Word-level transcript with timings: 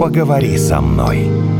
поговори 0.00 0.56
со 0.56 0.80
мной. 0.80 1.59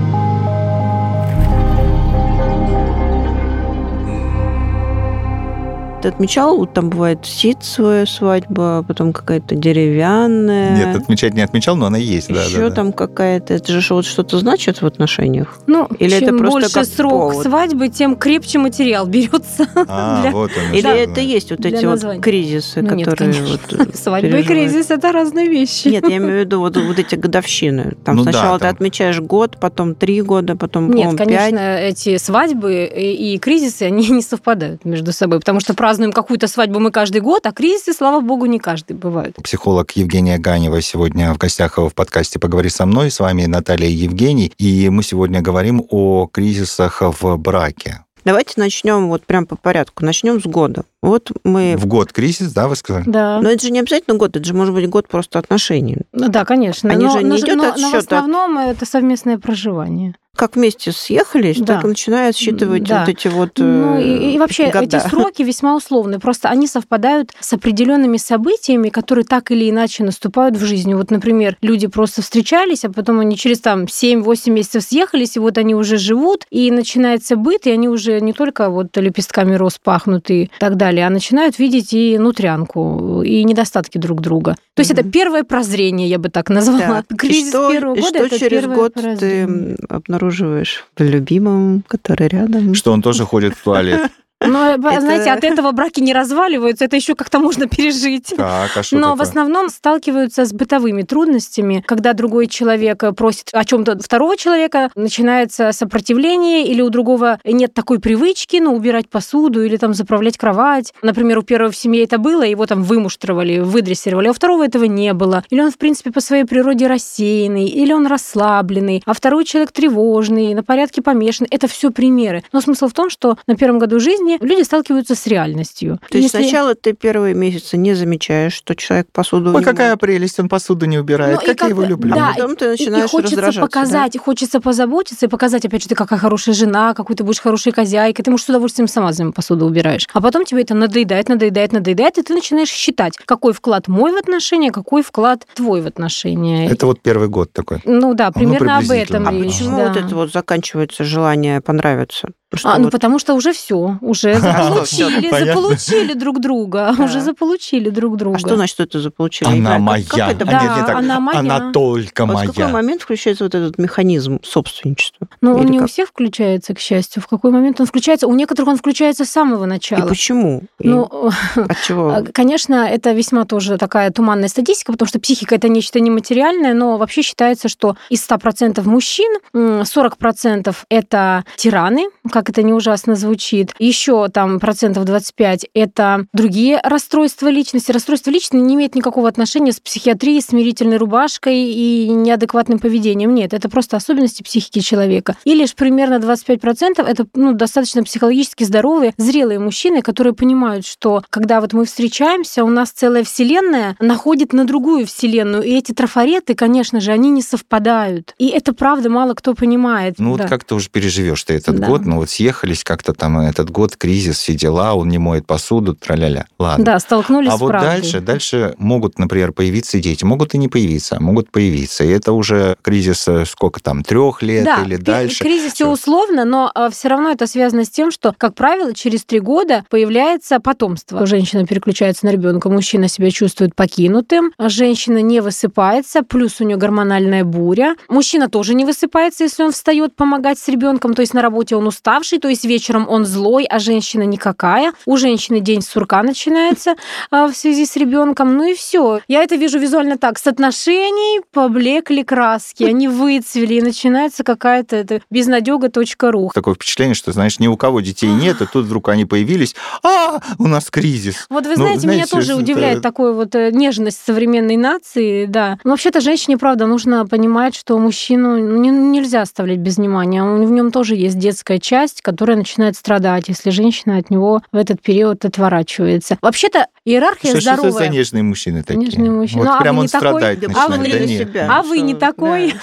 Ты 6.02 6.08
отмечал, 6.08 6.56
вот 6.56 6.72
там 6.72 6.88
бывает 6.88 7.18
ситцевая 7.24 8.06
свадьба, 8.06 8.82
потом 8.88 9.12
какая-то 9.12 9.54
деревянная. 9.54 10.74
Нет, 10.76 10.96
отмечать 10.96 11.34
не 11.34 11.42
отмечал, 11.42 11.76
но 11.76 11.86
она 11.86 11.98
есть, 11.98 12.28
да. 12.32 12.42
Еще 12.42 12.58
да, 12.58 12.68
да. 12.70 12.74
там 12.74 12.92
какая-то... 12.92 13.52
Это 13.54 13.80
же 13.80 13.94
вот 13.94 14.06
что-то 14.06 14.38
значит 14.38 14.80
в 14.80 14.86
отношениях? 14.86 15.58
Ну, 15.66 15.86
Или 15.98 16.18
чем 16.20 16.22
это 16.22 16.38
просто 16.38 16.60
больше 16.60 16.74
как 16.74 16.84
срок 16.86 17.32
повод? 17.32 17.46
свадьбы, 17.46 17.88
тем 17.88 18.16
крепче 18.16 18.58
материал 18.58 19.06
берется. 19.06 19.66
А, 19.92 20.22
для- 20.22 20.30
вот 20.30 20.50
он. 20.56 20.72
Или 20.72 20.80
что. 20.80 20.90
это 20.90 21.20
есть 21.20 21.50
вот 21.50 21.66
эти 21.66 21.84
вот 21.84 22.22
кризисы, 22.22 22.80
Ну, 22.82 22.94
нет, 22.94 23.08
которые 23.08 23.34
конечно. 23.34 23.58
вот 23.78 23.94
Свадьба 23.96 24.38
и 24.38 24.42
кризис– 24.42 24.90
это 24.90 25.12
разные 25.12 25.48
вещи. 25.48 25.88
Нет, 25.88 26.08
я 26.08 26.16
имею 26.18 26.36
в 26.36 26.40
виду 26.40 26.60
вот, 26.60 26.76
вот 26.76 26.98
эти 26.98 27.14
годовщины. 27.16 27.94
Там 28.04 28.16
Ну 28.16 28.24
да, 28.24 28.32
сначала 28.32 28.58
ты 28.58 28.64
там. 28.66 28.74
отмечаешь 28.74 29.20
год, 29.20 29.58
потом 29.60 29.94
три 29.94 30.22
года, 30.22 30.56
потом, 30.56 30.90
Нет, 30.92 31.16
конечно, 31.16 31.50
пять. 31.58 31.92
эти 31.92 32.16
свадьбы 32.18 32.84
и, 32.94 33.34
и 33.34 33.38
кризисы, 33.38 33.82
они 33.84 34.08
не 34.10 34.22
совпадают 34.22 34.84
между 34.84 35.12
собой, 35.12 35.40
потому 35.40 35.60
что 35.60 35.74
празднуем 35.90 36.12
какую-то 36.12 36.46
свадьбу 36.46 36.78
мы 36.78 36.92
каждый 36.92 37.20
год, 37.20 37.44
а 37.46 37.52
кризисы, 37.52 37.92
слава 37.92 38.20
богу, 38.20 38.46
не 38.46 38.60
каждый 38.60 38.92
бывают. 38.92 39.34
Психолог 39.42 39.90
Евгения 39.96 40.38
Ганева 40.38 40.80
сегодня 40.82 41.34
в 41.34 41.38
гостях 41.38 41.78
в 41.78 41.90
подкасте 41.90 42.38
«Поговори 42.38 42.68
со 42.68 42.86
мной». 42.86 43.10
С 43.10 43.18
вами 43.18 43.46
Наталья 43.46 43.88
и 43.88 43.92
Евгений. 43.92 44.52
И 44.56 44.88
мы 44.88 45.02
сегодня 45.02 45.42
говорим 45.42 45.82
о 45.90 46.28
кризисах 46.28 47.02
в 47.02 47.36
браке. 47.38 48.04
Давайте 48.24 48.52
начнем 48.58 49.08
вот 49.08 49.24
прям 49.26 49.46
по 49.46 49.56
порядку. 49.56 50.04
Начнем 50.04 50.40
с 50.40 50.44
года. 50.46 50.84
Вот 51.02 51.32
мы... 51.42 51.74
В 51.76 51.86
год 51.86 52.12
кризис, 52.12 52.52
да, 52.52 52.68
вы 52.68 52.76
сказали? 52.76 53.04
Да. 53.08 53.40
Но 53.40 53.50
это 53.50 53.66
же 53.66 53.72
не 53.72 53.80
обязательно 53.80 54.16
год, 54.16 54.36
это 54.36 54.44
же 54.44 54.54
может 54.54 54.72
быть 54.72 54.88
год 54.88 55.08
просто 55.08 55.40
отношений. 55.40 55.96
Ну 56.12 56.28
да, 56.28 56.44
конечно. 56.44 56.88
Они 56.88 57.06
но, 57.06 57.10
же 57.10 57.24
не 57.24 57.30
но, 57.30 57.36
идёт 57.36 57.56
но- 57.56 57.62
но 57.64 57.70
отсчёт 57.70 57.90
в 57.90 57.94
от- 57.94 58.12
основном 58.12 58.58
это 58.58 58.86
совместное 58.86 59.38
проживание. 59.38 60.14
Как 60.36 60.54
вместе 60.56 60.92
съехались, 60.92 61.58
Да. 61.58 61.74
так 61.74 61.84
и 61.84 61.88
начинают 61.88 62.36
считывать 62.36 62.84
Да. 62.84 63.00
вот 63.00 63.08
эти 63.08 63.28
вот 63.28 63.50
Ну 63.58 63.96
э, 63.98 64.02
и, 64.02 64.34
и 64.34 64.38
вообще 64.38 64.66
года. 64.70 64.80
эти 64.96 64.98
сроки 65.08 65.42
весьма 65.42 65.74
условны. 65.74 66.18
Просто 66.20 66.48
они 66.48 66.66
совпадают 66.68 67.32
с 67.40 67.52
определенными 67.52 68.16
событиями, 68.16 68.90
которые 68.90 69.24
так 69.24 69.50
или 69.50 69.68
иначе 69.68 70.04
наступают 70.04 70.56
в 70.56 70.64
жизни. 70.64 70.94
Вот, 70.94 71.10
например, 71.10 71.56
люди 71.62 71.88
просто 71.88 72.22
встречались, 72.22 72.84
а 72.84 72.90
потом 72.90 73.18
они 73.20 73.36
через 73.36 73.60
там 73.60 73.84
7-8 73.84 74.50
месяцев 74.50 74.84
съехались, 74.84 75.36
и 75.36 75.40
вот 75.40 75.58
они 75.58 75.74
уже 75.74 75.98
живут, 75.98 76.46
и 76.50 76.70
начинается 76.70 77.34
быт, 77.36 77.66
и 77.66 77.70
они 77.70 77.88
уже 77.88 78.20
не 78.20 78.32
только 78.32 78.70
вот 78.70 78.96
лепестками 78.96 79.56
роз 79.56 79.78
пахнут 79.82 80.30
и 80.30 80.50
так 80.60 80.76
далее, 80.76 81.06
а 81.06 81.10
начинают 81.10 81.58
видеть 81.58 81.92
и 81.92 82.16
нутрянку, 82.18 83.22
и 83.24 83.42
недостатки 83.44 83.98
друг 83.98 84.20
друга. 84.20 84.54
То 84.74 84.80
есть 84.80 84.92
Мгм. 84.92 85.00
это 85.00 85.10
первое 85.10 85.42
прозрение, 85.44 86.08
я 86.08 86.18
бы 86.18 86.28
так 86.30 86.48
назвала. 86.50 87.02
И 87.10 87.16
Кризис 87.16 87.48
что, 87.50 87.70
первого 87.72 87.94
и 87.96 88.00
года 88.00 88.14
что 88.16 88.26
это 88.26 88.38
через 88.38 88.66
год 88.66 88.94
ты 88.94 89.00
прозрение. 89.02 89.76
Обнаруживаешь 90.20 90.84
в 90.96 91.02
любимом, 91.02 91.82
который 91.88 92.28
рядом? 92.28 92.74
Что 92.74 92.92
он 92.92 93.02
тоже 93.02 93.24
ходит 93.24 93.54
в 93.54 93.62
туалет. 93.62 94.10
Но, 94.46 94.70
Это- 94.72 95.00
знаете, 95.00 95.30
от 95.32 95.44
этого 95.44 95.70
браки 95.72 96.00
не 96.00 96.14
разваливаются, 96.14 96.86
это 96.86 96.96
еще 96.96 97.14
как-то 97.14 97.38
можно 97.38 97.66
пережить. 97.66 98.32
Так, 98.36 98.70
а 98.74 98.82
Но 98.92 99.08
в 99.08 99.18
такое? 99.18 99.22
основном 99.22 99.68
сталкиваются 99.68 100.44
с 100.46 100.52
бытовыми 100.52 101.02
трудностями, 101.02 101.84
когда 101.86 102.14
другой 102.14 102.46
человек 102.46 103.02
просит 103.16 103.50
о 103.52 103.64
чем-то 103.64 103.98
второго 103.98 104.36
человека, 104.36 104.90
начинается 104.94 105.72
сопротивление, 105.72 106.66
или 106.66 106.80
у 106.80 106.88
другого 106.88 107.38
нет 107.44 107.74
такой 107.74 107.98
привычки, 108.00 108.56
ну, 108.56 108.74
убирать 108.74 109.08
посуду 109.10 109.62
или 109.62 109.76
там 109.76 109.92
заправлять 109.92 110.38
кровать. 110.38 110.94
Например, 111.02 111.38
у 111.38 111.42
первого 111.42 111.70
в 111.70 111.76
семье 111.76 112.04
это 112.04 112.16
было, 112.18 112.42
его 112.42 112.64
там 112.66 112.82
вымуштровали, 112.82 113.58
выдрессировали, 113.58 114.28
а 114.28 114.30
у 114.30 114.34
второго 114.34 114.64
этого 114.64 114.84
не 114.84 115.12
было. 115.12 115.44
Или 115.50 115.60
он, 115.60 115.70
в 115.70 115.76
принципе, 115.76 116.12
по 116.12 116.20
своей 116.20 116.44
природе 116.44 116.86
рассеянный, 116.86 117.66
или 117.66 117.92
он 117.92 118.06
расслабленный, 118.06 119.02
а 119.04 119.12
второй 119.12 119.44
человек 119.44 119.72
тревожный, 119.72 120.54
на 120.54 120.62
порядке 120.62 121.02
помешанный. 121.02 121.48
Это 121.50 121.68
все 121.68 121.90
примеры. 121.90 122.42
Но 122.52 122.60
смысл 122.60 122.88
в 122.88 122.92
том, 122.94 123.10
что 123.10 123.36
на 123.46 123.54
первом 123.56 123.78
году 123.78 124.00
жизни 124.00 124.29
люди 124.40 124.62
сталкиваются 124.62 125.14
с 125.14 125.26
реальностью. 125.26 125.98
То 126.10 126.18
есть 126.18 126.32
Если- 126.32 126.42
сначала 126.48 126.74
ты 126.74 126.92
первые 126.92 127.34
месяцы 127.34 127.76
не 127.76 127.94
замечаешь, 127.94 128.52
что 128.52 128.74
человек 128.74 129.08
посуду 129.12 129.50
Ой, 129.54 129.58
не 129.60 129.64
какая 129.64 129.88
моет, 129.90 130.00
прелесть, 130.00 130.38
он 130.40 130.48
посуду 130.48 130.86
не 130.86 130.98
убирает. 130.98 131.36
Ну, 131.36 131.42
и 131.42 131.46
как 131.46 131.48
я 131.48 131.54
как 131.54 131.68
его 131.70 131.82
люблю. 131.84 132.14
да, 132.14 132.30
а 132.30 132.34
потом 132.34 132.56
ты 132.56 132.64
И- 132.66 132.68
начинаешь 132.68 133.04
и 133.06 133.08
хочется 133.08 133.36
раздражаться. 133.36 133.60
да? 133.60 133.66
показать, 133.66 134.18
хочется 134.18 134.60
позаботиться 134.60 135.26
и 135.26 135.28
показать, 135.28 135.64
опять 135.64 135.82
же, 135.82 135.88
ты 135.88 135.94
какая 135.94 136.18
хорошая 136.18 136.54
жена, 136.54 136.94
какой 136.94 137.16
ты 137.16 137.24
будешь 137.24 137.40
хорошей 137.40 137.72
хозяйкой, 137.72 138.22
ты, 138.22 138.30
может, 138.30 138.46
с 138.46 138.48
удовольствием 138.48 138.88
сама 138.88 139.12
за 139.12 139.22
ним 139.24 139.32
посуду 139.32 139.66
убираешь. 139.66 140.06
А 140.12 140.20
потом 140.20 140.44
тебе 140.44 140.62
это 140.62 140.74
надоедает, 140.74 141.28
надоедает, 141.28 141.72
надоедает, 141.72 142.18
и 142.18 142.22
ты 142.22 142.34
начинаешь 142.34 142.68
считать, 142.70 143.16
какой 143.16 143.52
вклад 143.52 143.88
мой 143.88 144.12
в 144.12 144.16
отношения, 144.16 144.70
какой 144.70 145.02
вклад 145.02 145.46
твой 145.54 145.80
в 145.82 145.86
отношения. 145.86 146.68
Это 146.70 146.86
вот 146.86 147.00
первый 147.00 147.28
год 147.28 147.52
такой. 147.52 147.80
Ну 147.84 148.14
да, 148.14 148.30
примерно 148.30 148.76
об 148.78 148.82
приблизительно. 148.86 149.16
этом 149.18 149.28
А 149.28 149.32
речь. 149.32 149.52
почему 149.58 149.76
да. 149.76 149.88
вот 149.88 149.96
это 149.96 150.14
вот 150.14 150.32
заканчивается 150.32 151.04
желание 151.04 151.60
понравиться? 151.60 152.28
Что 152.52 152.70
А, 152.70 152.78
ну 152.78 152.84
вот- 152.84 152.92
потому 152.92 153.20
что 153.20 153.34
уже 153.34 153.52
все, 153.52 153.98
уже 154.00 154.34
заполучили, 154.40 155.28
Понятно. 155.30 155.46
заполучили 155.54 156.14
друг 156.14 156.40
друга, 156.40 156.92
Да. 156.98 157.04
уже 157.04 157.20
заполучили 157.20 157.90
друг 157.90 158.16
друга. 158.16 158.36
А 158.36 158.38
что 158.40 158.56
значит, 158.56 158.74
что 158.74 158.82
это 158.82 158.98
заполучили? 159.00 159.48
Она 159.48 159.78
моя. 159.78 160.04
как- 160.04 160.18
как 160.18 160.30
это 160.32 160.44
А 160.44 160.50
Да, 160.50 160.62
нет, 160.62 160.76
не 160.76 160.86
так. 160.86 160.96
она 160.96 161.20
моя. 161.20 161.38
Она 161.38 161.70
только 161.72 162.26
Вот 162.26 162.36
в 162.36 162.46
какой 162.46 162.64
моя. 162.64 162.72
момент 162.72 163.02
включается 163.02 163.44
вот 163.44 163.54
этот 163.54 163.78
механизм 163.78 164.40
собственничества? 164.42 165.28
Ну, 165.40 165.54
он 165.56 165.66
не 165.66 165.80
у 165.80 165.86
всех 165.86 166.08
включается, 166.08 166.74
к 166.74 166.80
счастью. 166.80 167.22
В 167.22 167.28
какой 167.28 167.52
момент 167.52 167.80
он 167.80 167.86
включается? 167.86 168.26
У 168.26 168.34
некоторых 168.34 168.68
он 168.72 168.76
включается 168.78 169.24
с 169.24 169.30
самого 169.30 169.64
И 169.64 169.68
начала. 169.68 170.06
почему? 170.08 170.62
И 170.80 170.88
Ну, 170.88 171.04
от 171.54 171.76
чего? 171.86 172.08
А, 172.10 172.22
Конечно, 172.32 172.74
это 172.74 173.12
весьма 173.12 173.44
тоже 173.44 173.78
такая 173.78 174.10
туманная 174.10 174.48
статистика, 174.48 174.90
потому 174.92 175.06
что 175.08 175.20
психика 175.20 175.54
это 175.54 175.68
нечто 175.68 176.00
нематериальное, 176.00 176.74
но 176.74 176.96
вообще 176.98 177.22
считается, 177.22 177.68
что 177.68 177.96
из 178.08 178.22
100% 178.28 178.82
мужчин 178.88 179.32
м, 179.54 179.82
40% 179.82 180.74
это 180.88 181.44
тираны, 181.56 182.08
как 182.40 182.48
это 182.48 182.62
не 182.62 182.72
ужасно 182.72 183.16
звучит. 183.16 183.74
Еще 183.78 184.28
там 184.28 184.60
процентов 184.60 185.04
25 185.04 185.66
это 185.74 186.24
другие 186.32 186.80
расстройства 186.82 187.48
личности. 187.48 187.92
Расстройство 187.92 188.30
личности 188.30 188.56
не 188.56 188.74
имеет 188.76 188.94
никакого 188.94 189.28
отношения 189.28 189.72
с 189.72 189.80
психиатрией, 189.80 190.40
смирительной 190.40 190.96
рубашкой 190.96 191.58
и 191.70 192.08
неадекватным 192.08 192.78
поведением. 192.78 193.34
Нет, 193.34 193.52
это 193.52 193.68
просто 193.68 193.98
особенности 193.98 194.42
психики 194.42 194.78
человека. 194.80 195.36
И 195.44 195.54
лишь 195.54 195.74
примерно 195.74 196.14
25% 196.14 197.04
это 197.06 197.26
ну, 197.34 197.52
достаточно 197.52 198.02
психологически 198.04 198.64
здоровые, 198.64 199.12
зрелые 199.18 199.58
мужчины, 199.58 200.00
которые 200.00 200.32
понимают, 200.32 200.86
что 200.86 201.22
когда 201.28 201.60
вот 201.60 201.74
мы 201.74 201.84
встречаемся, 201.84 202.64
у 202.64 202.68
нас 202.68 202.90
целая 202.90 203.22
вселенная 203.24 203.96
находит 204.00 204.54
на 204.54 204.64
другую 204.64 205.06
вселенную, 205.06 205.62
и 205.62 205.72
эти 205.72 205.92
трафареты, 205.92 206.54
конечно 206.54 207.00
же, 207.00 207.12
они 207.12 207.28
не 207.30 207.42
совпадают. 207.42 208.34
И 208.38 208.48
это 208.48 208.72
правда 208.72 209.10
мало 209.10 209.34
кто 209.34 209.52
понимает. 209.54 210.14
Ну 210.18 210.36
Да. 210.36 210.44
вот 210.44 210.48
как 210.50 210.64
ты 210.64 210.74
уже 210.74 210.88
переживешь 210.88 211.44
ты 211.44 211.54
этот 211.54 211.76
Да. 211.80 211.86
год, 211.86 212.06
ну 212.06 212.16
вот 212.16 212.29
съехались 212.30 212.84
как-то 212.84 213.12
там 213.12 213.38
этот 213.40 213.70
год, 213.70 213.96
кризис, 213.96 214.38
все 214.38 214.54
дела, 214.54 214.94
он 214.94 215.08
не 215.08 215.18
моет 215.18 215.46
посуду, 215.46 215.94
траля-ля. 215.94 216.46
Ладно. 216.58 216.84
Да, 216.84 216.98
столкнулись 216.98 217.50
А 217.50 217.56
с 217.56 217.60
вот 217.60 217.68
правдой. 217.68 217.90
дальше, 217.90 218.20
дальше 218.20 218.74
могут, 218.78 219.18
например, 219.18 219.52
появиться 219.52 220.00
дети, 220.00 220.24
могут 220.24 220.54
и 220.54 220.58
не 220.58 220.68
появиться, 220.68 221.16
а 221.16 221.20
могут 221.20 221.50
появиться. 221.50 222.04
И 222.04 222.08
это 222.08 222.32
уже 222.32 222.76
кризис 222.82 223.26
э, 223.28 223.44
сколько 223.46 223.80
там, 223.82 224.02
трех 224.02 224.42
лет 224.42 224.64
да, 224.64 224.82
или 224.82 224.96
дальше. 224.96 225.42
кризис 225.42 225.74
все 225.74 225.86
условно, 225.88 226.44
но 226.44 226.72
все 226.92 227.08
равно 227.08 227.30
это 227.30 227.46
связано 227.46 227.84
с 227.84 227.90
тем, 227.90 228.10
что, 228.10 228.34
как 228.36 228.54
правило, 228.54 228.94
через 228.94 229.24
три 229.24 229.40
года 229.40 229.84
появляется 229.90 230.60
потомство. 230.60 231.26
Женщина 231.26 231.66
переключается 231.66 232.26
на 232.26 232.30
ребенка, 232.30 232.68
мужчина 232.68 233.08
себя 233.08 233.30
чувствует 233.30 233.74
покинутым, 233.74 234.52
а 234.56 234.68
женщина 234.68 235.18
не 235.22 235.40
высыпается, 235.40 236.22
плюс 236.22 236.60
у 236.60 236.64
нее 236.64 236.76
гормональная 236.76 237.44
буря. 237.44 237.96
Мужчина 238.08 238.48
тоже 238.48 238.74
не 238.74 238.84
высыпается, 238.84 239.44
если 239.44 239.62
он 239.62 239.72
встает 239.72 240.14
помогать 240.14 240.58
с 240.58 240.68
ребенком, 240.68 241.14
то 241.14 241.20
есть 241.20 241.34
на 241.34 241.42
работе 241.42 241.76
он 241.76 241.86
уставший, 242.20 242.38
то 242.38 242.48
есть 242.48 242.64
вечером 242.64 243.06
он 243.08 243.24
злой, 243.24 243.64
а 243.64 243.78
женщина 243.78 244.22
никакая. 244.22 244.92
У 245.06 245.16
женщины 245.16 245.60
день 245.60 245.80
сурка 245.82 246.22
начинается 246.22 246.94
а, 247.30 247.46
в 247.48 247.54
связи 247.54 247.86
с 247.86 247.96
ребенком. 247.96 248.56
Ну 248.56 248.64
и 248.70 248.74
все. 248.74 249.20
Я 249.28 249.42
это 249.42 249.56
вижу 249.56 249.78
визуально 249.78 250.18
так. 250.18 250.38
С 250.38 250.46
отношений 250.46 251.40
поблекли 251.52 252.22
краски, 252.24 252.84
они 252.84 253.08
выцвели, 253.08 253.76
и 253.78 253.82
начинается 253.82 254.44
какая-то 254.44 254.96
это 254.96 255.20
безнадега.ру. 255.30 256.50
Такое 256.54 256.74
впечатление, 256.74 257.14
что, 257.14 257.32
знаешь, 257.32 257.58
ни 257.58 257.66
у 257.66 257.76
кого 257.76 258.00
детей 258.00 258.30
нет, 258.30 258.60
и 258.60 258.66
тут 258.66 258.84
вдруг 258.86 259.08
они 259.08 259.24
появились. 259.24 259.74
А, 260.02 260.40
у 260.58 260.66
нас 260.66 260.90
кризис. 260.90 261.46
Вот 261.48 261.64
вы 261.64 261.70
Ну, 261.76 261.84
знаете, 261.84 262.06
меня 262.06 262.26
тоже 262.26 262.52
это- 262.52 262.60
удивляет 262.60 263.02
такой 263.02 263.32
вот 263.34 263.54
э, 263.54 263.70
нежность 263.72 264.20
современной 264.24 264.76
нации, 264.76 265.46
да. 265.46 265.78
Но 265.84 265.90
вообще-то 265.92 266.20
женщине, 266.20 266.58
правда, 266.58 266.86
нужно 266.86 267.26
понимать, 267.26 267.74
что 267.74 267.98
мужчину 267.98 268.58
не- 268.58 268.90
нельзя 268.90 269.42
оставлять 269.42 269.78
без 269.78 269.96
внимания. 269.96 270.42
В 270.42 270.70
нем 270.70 270.90
тоже 270.92 271.14
есть 271.16 271.38
детская 271.38 271.78
часть, 271.78 272.09
которая 272.22 272.56
начинает 272.56 272.96
страдать, 272.96 273.48
если 273.48 273.70
женщина 273.70 274.16
от 274.18 274.30
него 274.30 274.62
в 274.72 274.76
этот 274.76 275.00
период 275.02 275.44
отворачивается. 275.44 276.38
Вообще-то 276.42 276.86
иерархия 277.04 277.50
Что, 277.50 277.60
что 277.60 277.70
это 277.72 277.82
за 277.82 277.90
здоровая. 277.90 278.08
нежные 278.10 278.42
мужчины 278.42 278.82
такие? 278.82 279.06
Нежные 279.06 279.30
мужчины. 279.30 279.60
Вот 279.60 279.68
Ну, 279.68 279.74
а 279.76 279.80
прям 279.80 279.94
вы 279.96 280.00
он 280.00 280.04
не 280.06 280.08
такой? 280.08 280.28
страдает 280.28 280.60
Да 280.60 280.68
начинает. 280.68 280.90
вы 280.90 280.96
Да 280.98 281.04
для 281.04 281.26
нет, 281.26 281.48
себя. 281.48 281.66
А 281.70 281.82
вы 281.82 282.00
не 282.00 282.12
Что, 282.12 282.20
такой? 282.20 282.74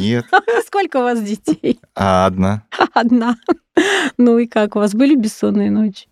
нет. 0.00 0.24
Сколько 0.66 0.96
у 0.98 1.02
вас 1.02 1.20
детей? 1.22 1.80
А 1.94 2.26
одна. 2.26 2.62
Одна. 2.94 3.36
Ну 4.18 4.38
и 4.38 4.46
как, 4.46 4.76
у 4.76 4.78
вас 4.78 4.92
были 4.94 5.14
бессонные 5.14 5.70
ночи? 5.70 6.06